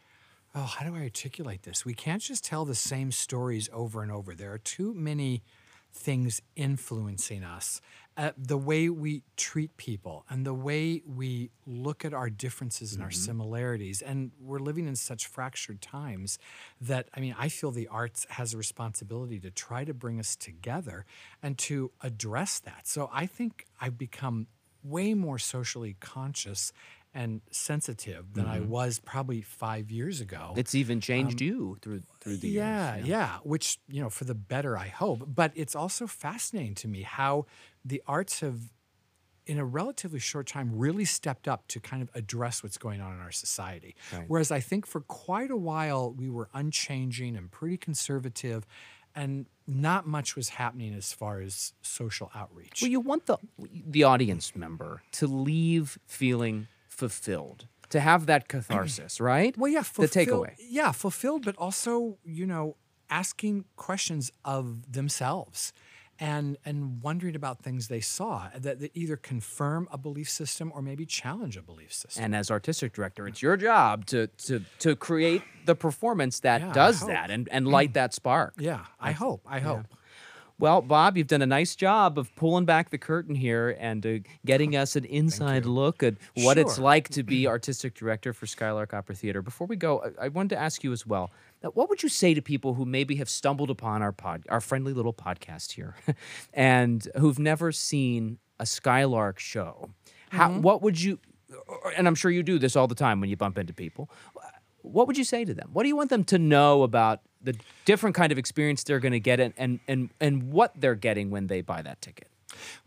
oh, 0.55 0.62
how 0.62 0.85
do 0.85 0.96
I 0.96 1.03
articulate 1.03 1.62
this? 1.62 1.85
We 1.85 1.94
can't 1.94 2.22
just 2.22 2.44
tell 2.44 2.64
the 2.64 2.75
same 2.75 3.12
stories 3.12 3.68
over 3.72 4.03
and 4.03 4.11
over. 4.11 4.35
There 4.35 4.53
are 4.53 4.59
too 4.59 4.92
many 4.94 5.42
things 5.92 6.42
influencing 6.57 7.44
us. 7.44 7.81
Uh, 8.20 8.33
the 8.37 8.59
way 8.59 8.90
we 8.90 9.22
treat 9.38 9.74
people 9.78 10.26
and 10.28 10.44
the 10.44 10.52
way 10.52 11.02
we 11.06 11.50
look 11.66 12.04
at 12.04 12.12
our 12.12 12.28
differences 12.28 12.92
and 12.92 13.02
our 13.02 13.11
similarities. 13.11 14.02
And 14.02 14.33
we're 14.38 14.59
living 14.59 14.87
in 14.87 14.94
such 14.94 15.26
fractured 15.26 15.80
times 15.80 16.38
that, 16.83 17.09
I 17.14 17.20
mean, 17.20 17.35
I 17.38 17.48
feel 17.48 17.70
the 17.70 17.88
arts 17.88 18.26
has 18.28 18.52
a 18.52 18.59
responsibility 18.59 19.40
to 19.40 19.50
try 19.50 19.87
to 19.87 19.94
bring 19.94 20.20
us 20.20 20.37
together 20.37 21.06
and 21.42 21.56
to 21.61 21.92
address 22.02 22.59
that. 22.59 22.87
So 22.87 23.09
I 23.11 23.24
think 23.24 23.64
I've 23.80 23.96
become 23.96 24.48
way 24.83 25.14
more 25.14 25.38
socially 25.38 25.96
conscious 25.98 26.74
and 27.12 27.40
sensitive 27.51 28.35
than 28.35 28.46
I 28.46 28.59
mm-hmm. 28.59 28.68
was 28.68 29.01
probably 29.01 29.42
five 29.42 29.90
years 29.90 30.20
ago. 30.20 30.55
It's 30.57 30.75
even 30.75 31.01
changed 31.01 31.42
um, 31.42 31.49
you 31.49 31.79
through 31.83 32.03
through 32.20 32.37
the 32.37 32.49
yeah, 32.49 32.96
years. 32.96 33.09
Yeah, 33.09 33.16
yeah, 33.16 33.38
which 33.42 33.79
you 33.88 34.01
know 34.01 34.11
for 34.11 34.25
the 34.25 34.35
better, 34.35 34.77
I 34.77 34.88
hope. 34.88 35.25
But 35.27 35.53
it's 35.55 35.75
also 35.75 36.07
fascinating 36.07 36.75
to 36.77 36.88
me 36.88 37.03
how 37.03 37.46
the 37.85 38.03
arts 38.07 38.40
have, 38.40 38.61
in 39.46 39.59
a 39.59 39.64
relatively 39.64 40.20
short 40.20 40.46
time, 40.46 40.70
really 40.73 41.05
stepped 41.05 41.49
up 41.49 41.66
to 41.68 41.81
kind 41.81 42.03
of 42.03 42.11
address 42.14 42.62
what's 42.62 42.79
going 42.79 43.01
on 43.01 43.12
in 43.14 43.20
our 43.20 43.33
society. 43.33 43.96
Right. 44.12 44.25
Whereas 44.29 44.53
I 44.53 44.61
think 44.61 44.87
for 44.87 45.01
quite 45.01 45.51
a 45.51 45.57
while 45.57 46.12
we 46.12 46.31
were 46.31 46.49
unchanging 46.55 47.37
and 47.37 47.51
pretty 47.51 47.77
conservative, 47.77 48.66
and 49.16 49.46
not 49.66 50.07
much 50.07 50.37
was 50.37 50.51
happening 50.51 50.94
as 50.94 51.12
far 51.12 51.40
as 51.40 51.73
social 51.83 52.31
outreach. 52.37 52.83
Well, 52.83 52.90
you 52.90 53.01
want 53.01 53.27
the 53.27 53.38
the 53.59 54.05
audience 54.05 54.55
member 54.55 55.03
to 55.12 55.27
leave 55.27 55.99
feeling 56.07 56.68
fulfilled, 57.01 57.61
to 57.95 57.99
have 58.01 58.23
that 58.27 58.43
catharsis, 58.49 59.21
right? 59.33 59.53
Well, 59.59 59.73
yeah, 59.77 59.85
the 60.05 60.09
takeaway. 60.21 60.55
Yeah, 60.81 60.93
fulfilled, 60.93 61.43
but 61.49 61.57
also 61.67 62.19
you 62.25 62.47
know 62.47 62.77
asking 63.09 63.65
questions 63.77 64.25
of 64.45 64.65
themselves. 64.93 65.73
And, 66.23 66.59
and 66.67 67.03
wondering 67.03 67.35
about 67.35 67.63
things 67.67 67.89
they 67.89 68.03
saw 68.03 68.51
that, 68.65 68.79
that 68.81 68.91
either 68.95 69.17
confirm 69.17 69.89
a 69.91 69.97
belief 69.97 70.29
system 70.29 70.71
or 70.75 70.83
maybe 70.83 71.07
challenge 71.07 71.57
a 71.57 71.63
belief 71.63 71.93
system. 71.95 72.23
And 72.25 72.37
as 72.37 72.51
artistic 72.51 72.93
director, 72.93 73.27
it's 73.27 73.41
your 73.41 73.57
job 73.57 74.05
to 74.13 74.27
to 74.47 74.55
to 74.85 74.91
create 74.97 75.43
the 75.65 75.75
performance 75.75 76.41
that 76.41 76.61
Yeah, 76.61 76.73
does 76.75 76.99
that 77.07 77.31
and 77.31 77.49
and 77.51 77.67
light 77.77 77.93
that 77.95 78.13
spark. 78.13 78.53
yeah, 78.59 78.85
I 79.09 79.13
hope. 79.13 79.41
I 79.57 79.61
hope. 79.61 79.87
Well, 80.61 80.83
Bob, 80.83 81.16
you've 81.16 81.27
done 81.27 81.40
a 81.40 81.46
nice 81.46 81.75
job 81.75 82.18
of 82.18 82.35
pulling 82.37 82.66
back 82.66 82.90
the 82.90 82.99
curtain 82.99 83.35
here 83.35 83.75
and 83.81 84.05
uh, 84.05 84.18
getting 84.44 84.77
us 84.77 84.94
an 84.94 85.07
inside 85.07 85.64
look 85.64 86.03
at 86.03 86.16
what 86.37 86.59
it's 86.59 86.79
like 86.79 87.09
to 87.11 87.23
be 87.23 87.46
artistic 87.46 87.94
director 87.94 88.35
for 88.35 88.46
Skylark 88.46 88.92
Opera 88.92 89.14
Theater. 89.14 89.40
Before 89.40 89.66
we 89.66 89.77
go, 89.77 90.12
I, 90.20 90.27
I 90.27 90.29
wanted 90.29 90.51
to 90.51 90.59
ask 90.61 90.85
you 90.85 90.92
as 90.92 91.07
well. 91.07 91.31
That 91.62 91.77
what 91.77 91.88
would 91.88 92.03
you 92.03 92.11
say 92.11 92.35
to 92.35 92.42
people 92.42 92.75
who 92.75 92.85
maybe 92.85 93.16
have 93.16 93.31
stumbled 93.31 93.70
upon 93.70 94.03
our 94.03 94.12
pod, 94.12 94.44
our 94.51 94.61
friendly 94.61 94.92
little 94.92 95.14
podcast 95.14 95.73
here, 95.73 95.94
and 96.55 97.09
who've 97.16 97.38
never 97.38 97.73
seen 97.73 98.38
a 98.59 98.66
Skylark 98.66 99.38
show? 99.38 99.90
How? 100.29 100.51
Mm-hmm. 100.51 100.62
What 100.62 100.83
would 100.83 101.01
you? 101.01 101.18
Uh, 101.51 101.90
and 101.96 102.07
I'm 102.07 102.14
sure 102.14 102.31
you 102.31 102.42
do 102.42 102.59
this 102.59 102.77
all 102.77 102.87
the 102.87 102.94
time 102.94 103.20
when 103.20 103.31
you 103.31 103.37
bump 103.37 103.59
into 103.59 103.73
people. 103.73 104.11
What 104.83 105.07
would 105.07 105.19
you 105.19 105.25
say 105.25 105.45
to 105.45 105.55
them? 105.55 105.71
What 105.73 105.83
do 105.83 105.88
you 105.88 105.97
want 105.97 106.11
them 106.11 106.25
to 106.25 106.38
know 106.38 106.83
about 106.83 107.21
the 107.43 107.57
different 107.85 108.16
kind 108.16 108.33
of 108.33 108.38
experience 108.38 108.85
they're 108.85 109.01
going 109.01 109.12
to 109.12 109.21
get 109.21 109.40
and, 109.40 109.55
and 109.57 109.81
and 109.88 110.11
and 110.21 110.53
what 110.53 110.79
they're 110.79 110.95
getting 110.95 111.31
when 111.31 111.47
they 111.47 111.61
buy 111.61 111.83
that 111.83 112.01
ticket? 112.01 112.29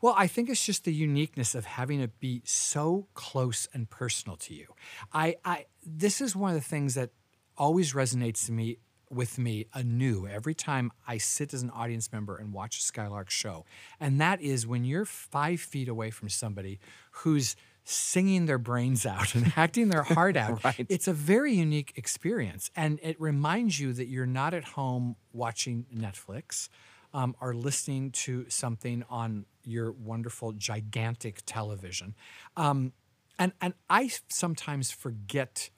Well, 0.02 0.14
I 0.18 0.28
think 0.28 0.50
it's 0.50 0.66
just 0.66 0.84
the 0.84 0.94
uniqueness 0.94 1.56
of 1.56 1.66
having 1.66 2.02
it 2.02 2.20
be 2.20 2.42
so 2.46 3.08
close 3.14 3.68
and 3.74 3.90
personal 3.90 4.36
to 4.38 4.54
you. 4.54 4.68
I, 5.14 5.36
I 5.46 5.66
this 5.86 6.22
is 6.22 6.36
one 6.36 6.52
of 6.52 6.56
the 6.56 6.68
things 6.68 6.96
that 6.96 7.12
always 7.58 7.94
resonates 7.94 8.46
to 8.48 8.52
me 8.52 8.78
with 9.10 9.38
me 9.38 9.68
anew 9.74 10.28
every 10.28 10.56
time 10.56 10.92
I 11.08 11.18
sit 11.18 11.54
as 11.54 11.62
an 11.62 11.70
audience 11.70 12.12
member 12.12 12.36
and 12.36 12.52
watch 12.52 12.80
a 12.80 12.82
Skylark 12.82 13.30
show. 13.30 13.66
And 14.00 14.20
that 14.20 14.42
is 14.42 14.66
when 14.66 14.84
you're 14.86 15.06
five 15.06 15.60
feet 15.60 15.88
away 15.88 16.10
from 16.10 16.30
somebody 16.30 16.80
who's 17.12 17.56
singing 17.84 18.46
their 18.46 18.58
brains 18.58 19.06
out 19.06 19.36
and 19.36 19.52
acting 19.58 19.90
their 19.90 20.04
heart 20.04 20.38
out. 20.38 20.64
Right. 20.64 20.86
It's 20.90 21.08
a 21.08 21.14
very 21.14 21.54
unique 21.54 21.94
experience. 21.96 22.72
And 22.76 23.00
it 23.02 23.20
reminds 23.20 23.80
you 23.80 23.94
that 23.94 24.08
you're 24.08 24.26
not 24.26 24.54
at 24.54 24.64
home 24.64 25.16
watching 25.34 25.86
Netflix 25.94 26.70
um, 27.14 27.36
or 27.42 27.54
listening 27.54 28.12
to 28.12 28.46
something 28.50 29.04
on 29.10 29.46
your 29.64 29.92
wonderful, 29.92 30.54
gigantic 30.54 31.42
television. 31.46 32.16
Um, 32.58 32.94
and, 33.38 33.52
and 33.62 33.74
I 33.90 34.12
sometimes 34.30 34.92
forget 34.92 35.70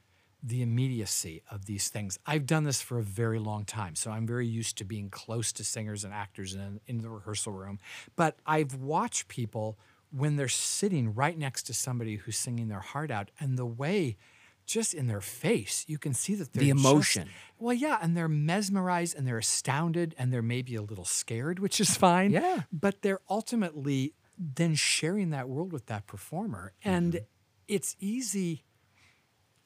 the 0.43 0.61
immediacy 0.61 1.41
of 1.49 1.65
these 1.65 1.89
things. 1.89 2.19
I've 2.25 2.45
done 2.45 2.65
this 2.65 2.79
for 2.79 2.99
a 2.99 3.03
very 3.03 3.39
long 3.39 3.65
time, 3.65 3.95
so 3.95 4.11
I'm 4.11 4.27
very 4.27 4.45
used 4.45 4.77
to 4.77 4.85
being 4.85 5.09
close 5.09 5.51
to 5.53 5.63
singers 5.63 6.03
and 6.03 6.13
actors 6.13 6.53
in, 6.53 6.79
in 6.85 6.99
the 7.01 7.09
rehearsal 7.09 7.51
room. 7.51 7.79
But 8.15 8.37
I've 8.45 8.75
watched 8.75 9.27
people 9.27 9.79
when 10.15 10.36
they're 10.36 10.47
sitting 10.47 11.13
right 11.13 11.38
next 11.38 11.63
to 11.63 11.73
somebody 11.73 12.15
who's 12.17 12.38
singing 12.38 12.67
their 12.67 12.80
heart 12.80 13.12
out, 13.12 13.32
and 13.39 13.58
the 13.58 13.65
way 13.65 14.17
just 14.65 14.93
in 14.93 15.06
their 15.08 15.21
face, 15.21 15.86
you 15.88 15.97
can 15.99 16.13
see 16.13 16.34
that 16.36 16.51
they're 16.54 16.63
The 16.63 16.71
just- 16.71 16.80
emotion. 16.86 17.30
well, 17.60 17.73
yeah, 17.73 17.99
and 18.01 18.17
they're 18.17 18.28
mesmerized 18.28 19.15
and 19.15 19.28
they're 19.28 19.38
astounded 19.38 20.15
and 20.17 20.34
they're 20.34 20.41
maybe 20.41 20.73
a 20.75 20.82
little 20.82 21.06
scared, 21.06 21.60
which 21.60 21.80
is 21.80 21.95
fine. 21.95 22.32
Yeah. 22.32 22.63
But 22.71 23.01
they're 23.04 23.19
ultimately 23.30 24.13
then 24.38 24.75
sharing 24.75 25.30
that 25.30 25.47
world 25.47 25.71
with 25.71 25.86
that 25.86 26.08
performer. 26.08 26.73
And 26.84 27.13
Mm-hmm. 27.13 27.25
it's 27.67 27.95
easy, 27.99 28.64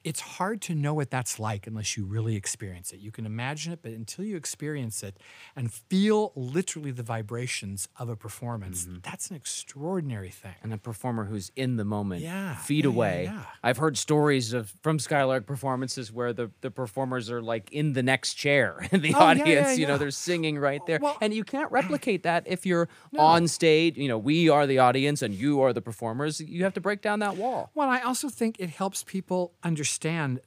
it's 0.03 0.21
hard 0.21 0.61
to 0.61 0.73
know 0.73 0.93
what 0.93 1.11
that's 1.11 1.39
like 1.39 1.67
unless 1.67 1.97
you 1.97 2.05
really 2.05 2.35
experience 2.37 2.93
it. 2.93 2.99
You 3.01 3.11
can 3.11 3.25
imagine 3.25 3.73
it, 3.73 3.79
but 3.81 3.91
until 3.91 4.23
you 4.23 4.37
experience 4.37 5.03
it 5.03 5.17
and 5.57 5.71
feel 5.73 6.31
literally 6.35 6.91
the 6.91 7.03
vibrations 7.03 7.89
of 7.97 8.07
a 8.07 8.15
performance, 8.15 8.85
Mm-hmm. 8.85 8.97
that's 9.03 9.29
an 9.29 9.35
extraordinary 9.35 10.29
thing. 10.29 10.55
and 10.63 10.73
a 10.73 10.77
performer 10.77 11.25
who's 11.25 11.51
in 11.57 11.75
the 11.75 11.83
moment, 11.83 12.21
Yeah, 12.21 12.55
feet 12.55 12.85
yeah, 12.85 12.89
away. 12.91 13.23
yeah. 13.25 13.43
I've 13.61 13.75
heard 13.77 13.97
stories 13.97 14.53
of 14.53 14.73
from 14.81 14.99
Skylark 14.99 15.45
performances 15.45 16.13
where 16.13 16.31
the, 16.31 16.49
the 16.61 16.71
performers 16.71 17.29
are 17.29 17.41
like 17.41 17.69
in 17.73 17.91
the 17.91 18.01
next 18.03 18.35
chair 18.35 18.87
in 18.91 19.01
the 19.01 19.13
Oh, 19.15 19.19
audience. 19.19 19.77
You 19.77 19.85
know, 19.87 19.97
they're 19.97 20.11
singing 20.11 20.57
right 20.57 20.81
there, 20.87 20.99
Well- 21.01 21.17
and 21.19 21.33
you 21.33 21.43
can't 21.43 21.71
replicate 21.73 22.23
that 22.23 22.43
if 22.47 22.65
you're 22.65 22.87
on 23.19 23.47
stage. 23.49 23.97
You 23.97 24.07
know, 24.07 24.17
we 24.17 24.47
are 24.47 24.65
the 24.65 24.79
audience 24.79 25.21
and 25.21 25.33
you 25.33 25.59
are 25.61 25.73
the 25.73 25.81
performers. 25.81 26.39
You 26.39 26.63
have 26.63 26.73
to 26.75 26.81
break 26.81 27.01
down 27.01 27.19
that 27.19 27.35
wall. 27.35 27.69
Well, 27.75 27.89
I 27.89 27.99
also 27.99 28.29
think 28.29 28.55
it 28.59 28.69
helps 28.69 29.03
people 29.03 29.51
understand 29.61 29.88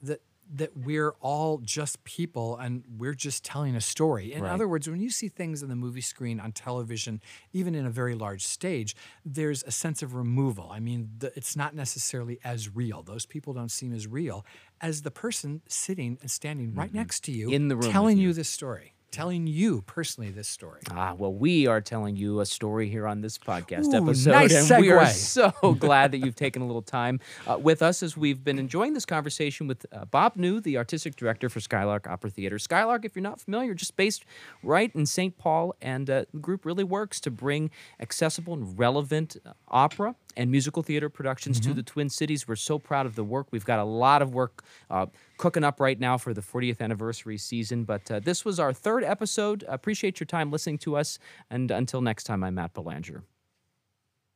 that 0.03 0.21
that 0.55 0.77
we're 0.77 1.13
all 1.23 1.59
just 1.59 2.05
people 2.05 2.59
and 2.59 2.85
we're 2.99 3.15
just 3.15 3.43
telling 3.43 3.75
a 3.75 3.81
story. 3.81 4.35
In 4.35 4.43
Right. 4.43 4.53
other 4.53 4.69
words, 4.69 4.87
when 4.87 5.01
you 5.01 5.09
see 5.09 5.29
things 5.29 5.63
on 5.63 5.71
the 5.71 5.77
movie 5.77 6.03
screen, 6.03 6.39
on 6.39 6.53
television, 6.53 7.23
even 7.55 7.75
in 7.75 7.87
a 7.87 7.91
very 7.91 8.15
large 8.15 8.45
stage, 8.47 8.95
there's 9.25 9.63
a 9.63 9.71
sense 9.71 10.03
of 10.03 10.15
removal. 10.15 10.69
I 10.71 10.79
mean, 10.79 11.09
the, 11.21 11.33
it's 11.37 11.57
not 11.57 11.75
necessarily 11.75 12.39
as 12.45 12.69
real. 12.69 13.03
Those 13.03 13.25
people 13.25 13.55
don't 13.55 13.71
seem 13.71 13.95
as 13.95 14.07
real 14.07 14.45
as 14.83 15.03
the 15.03 15.11
person 15.11 15.63
sitting 15.69 16.19
and 16.21 16.31
standing 16.31 16.75
right 16.75 16.93
next 16.93 17.21
to 17.25 17.33
you 17.33 17.47
Mm-hmm. 17.47 17.55
In 17.55 17.69
the 17.69 17.77
room 17.77 17.91
telling 17.91 18.19
you 18.19 18.35
this 18.35 18.51
story, 18.51 18.92
telling 19.13 19.47
you 19.47 19.83
personally 19.83 20.31
this 20.31 20.49
story. 20.49 20.81
Ah, 20.91 21.15
well, 21.15 21.33
we 21.33 21.67
are 21.67 21.81
telling 21.81 22.17
you 22.17 22.41
a 22.41 22.47
story 22.47 22.89
here 22.89 23.07
on 23.07 23.21
this 23.21 23.39
podcast 23.39 23.93
Ooh, 23.93 24.03
episode, 24.03 24.31
nice 24.31 24.71
and 24.71 24.81
we 24.81 24.91
are 24.91 25.07
so 25.07 25.53
glad 25.79 26.13
that 26.13 26.19
you've 26.19 26.35
taken 26.35 26.63
a 26.63 26.67
little 26.67 26.83
time 26.83 27.21
uh, 27.47 27.59
with 27.59 27.83
us 27.83 28.03
as 28.03 28.17
we've 28.17 28.43
been 28.43 28.59
enjoying 28.59 28.95
this 28.95 29.05
conversation 29.05 29.67
with 29.69 29.85
uh, 29.93 30.07
Bob 30.07 30.37
Neu, 30.37 30.61
the 30.63 30.79
artistic 30.79 31.15
director 31.15 31.49
for 31.49 31.61
Skylark 31.61 32.09
Opera 32.09 32.31
Theater. 32.31 32.59
Skylark, 32.59 33.05
if 33.05 33.15
you're 33.15 33.23
not 33.23 33.41
familiar, 33.41 33.75
just 33.75 33.97
based 33.97 34.25
right 34.63 34.93
in 34.95 35.07
St. 35.07 35.37
Paul, 35.37 35.77
and 35.81 36.09
uh, 36.09 36.25
the 36.33 36.39
group 36.41 36.65
really 36.65 36.85
works 36.85 37.21
to 37.21 37.31
bring 37.31 37.71
accessible 38.01 38.55
and 38.55 38.79
relevant 38.79 39.37
uh, 39.45 39.53
opera 39.69 40.17
and 40.37 40.51
musical 40.51 40.83
theater 40.83 41.09
productions 41.09 41.61
to 41.61 41.75
the 41.75 41.83
Twin 41.83 42.09
Cities. 42.09 42.47
We're 42.47 42.57
so 42.57 42.79
proud 42.79 43.07
of 43.07 43.15
the 43.15 43.25
work. 43.25 43.49
We've 43.51 43.65
got 43.65 43.79
a 43.79 43.85
lot 43.85 44.23
of 44.23 44.35
work 44.35 44.63
uh, 44.91 45.07
cooking 45.37 45.65
up 45.65 45.81
right 45.81 45.99
now 45.99 46.19
for 46.19 46.35
the 46.35 46.41
40th 46.41 46.81
anniversary 46.81 47.39
season. 47.39 47.85
But 47.85 48.11
uh, 48.11 48.21
this 48.21 48.45
was 48.45 48.59
our 48.61 48.73
third 48.73 49.05
episode. 49.05 49.65
Appreciate 49.69 50.21
your 50.21 50.27
time 50.27 50.51
listening 50.51 50.79
to 50.79 50.97
us. 50.97 51.19
And 51.51 51.71
until 51.71 52.01
next 52.01 52.25
time, 52.25 52.45
I'm 52.45 52.55
Matt 52.55 52.75
Belanger. 52.75 53.25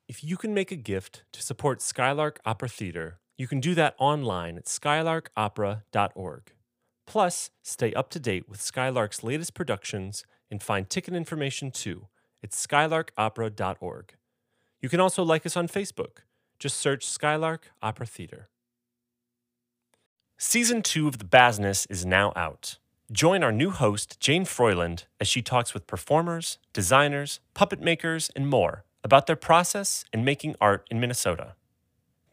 If 0.09 0.23
you 0.23 0.37
can 0.37 0.55
make 0.55 0.71
a 0.71 0.77
gift 0.77 1.25
to 1.33 1.43
support 1.43 1.83
Skylark 1.83 2.41
Opera 2.45 2.69
Theater, 2.69 3.19
you 3.37 3.49
can 3.49 3.61
do 3.61 3.75
that 3.75 3.95
online 3.99 4.57
at 4.57 4.67
skylarkopera.org. 4.67 6.53
Plus, 7.07 7.51
stay 7.63 7.93
up 7.93 8.11
to 8.11 8.21
date 8.21 8.49
with 8.49 8.61
Skylark's 8.61 9.23
latest 9.23 9.55
productions 9.55 10.25
and 10.51 10.63
find 10.63 10.89
ticket 10.89 11.15
information 11.15 11.71
too 11.71 12.09
at 12.43 12.51
skylarkopera.org. 12.51 14.16
You 14.87 14.91
can 14.91 15.01
also 15.01 15.25
like 15.25 15.45
us 15.45 15.57
on 15.57 15.67
Facebook. 15.67 16.19
Just 16.61 16.77
search 16.77 17.05
Skylark 17.05 17.73
Opera 17.83 18.07
Theater. 18.07 18.49
Season 20.39 20.81
2 20.81 21.09
of 21.09 21.19
The 21.19 21.25
Bazness 21.25 21.89
is 21.91 22.07
now 22.07 22.33
out. 22.37 22.79
Join 23.11 23.43
our 23.43 23.51
new 23.51 23.71
host, 23.71 24.21
Jane 24.21 24.45
Froyland, 24.45 25.07
as 25.21 25.27
she 25.27 25.43
talks 25.43 25.75
with 25.75 25.89
performers, 25.89 26.61
designers, 26.73 27.41
puppet 27.53 27.81
makers, 27.81 28.31
and 28.37 28.47
more 28.47 28.85
about 29.03 29.27
their 29.27 29.35
process 29.35 30.05
in 30.13 30.25
making 30.25 30.55
art 30.61 30.87
in 30.89 31.01
Minnesota. 31.01 31.57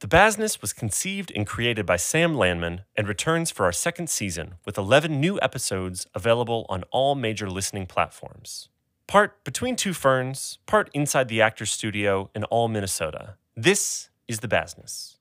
The 0.02 0.08
Bazness 0.08 0.62
was 0.62 0.74
conceived 0.74 1.32
and 1.36 1.48
created 1.48 1.88
by 1.88 1.98
Sam 1.98 2.36
Landman 2.36 2.82
and 2.96 3.08
returns 3.08 3.50
for 3.50 3.66
our 3.66 3.72
second 3.72 4.12
season 4.12 4.58
with 4.63 4.78
11 4.78 5.20
new 5.20 5.39
episodes 5.42 6.06
available 6.13 6.68
on 6.70 6.84
all 6.92 7.16
major 7.16 7.50
listening 7.50 7.88
platforms. 7.88 8.70
Part 9.13 9.43
between 9.43 9.76
two 9.76 9.93
ferns, 9.93 10.58
part 10.65 10.89
inside 10.91 11.28
the 11.28 11.39
actor's 11.39 11.69
studio 11.69 12.32
in 12.34 12.45
all 12.45 12.67
Minnesota. 12.67 13.36
This 13.56 14.10
is 14.28 14.39
The 14.39 14.47
Bazness. 14.47 15.12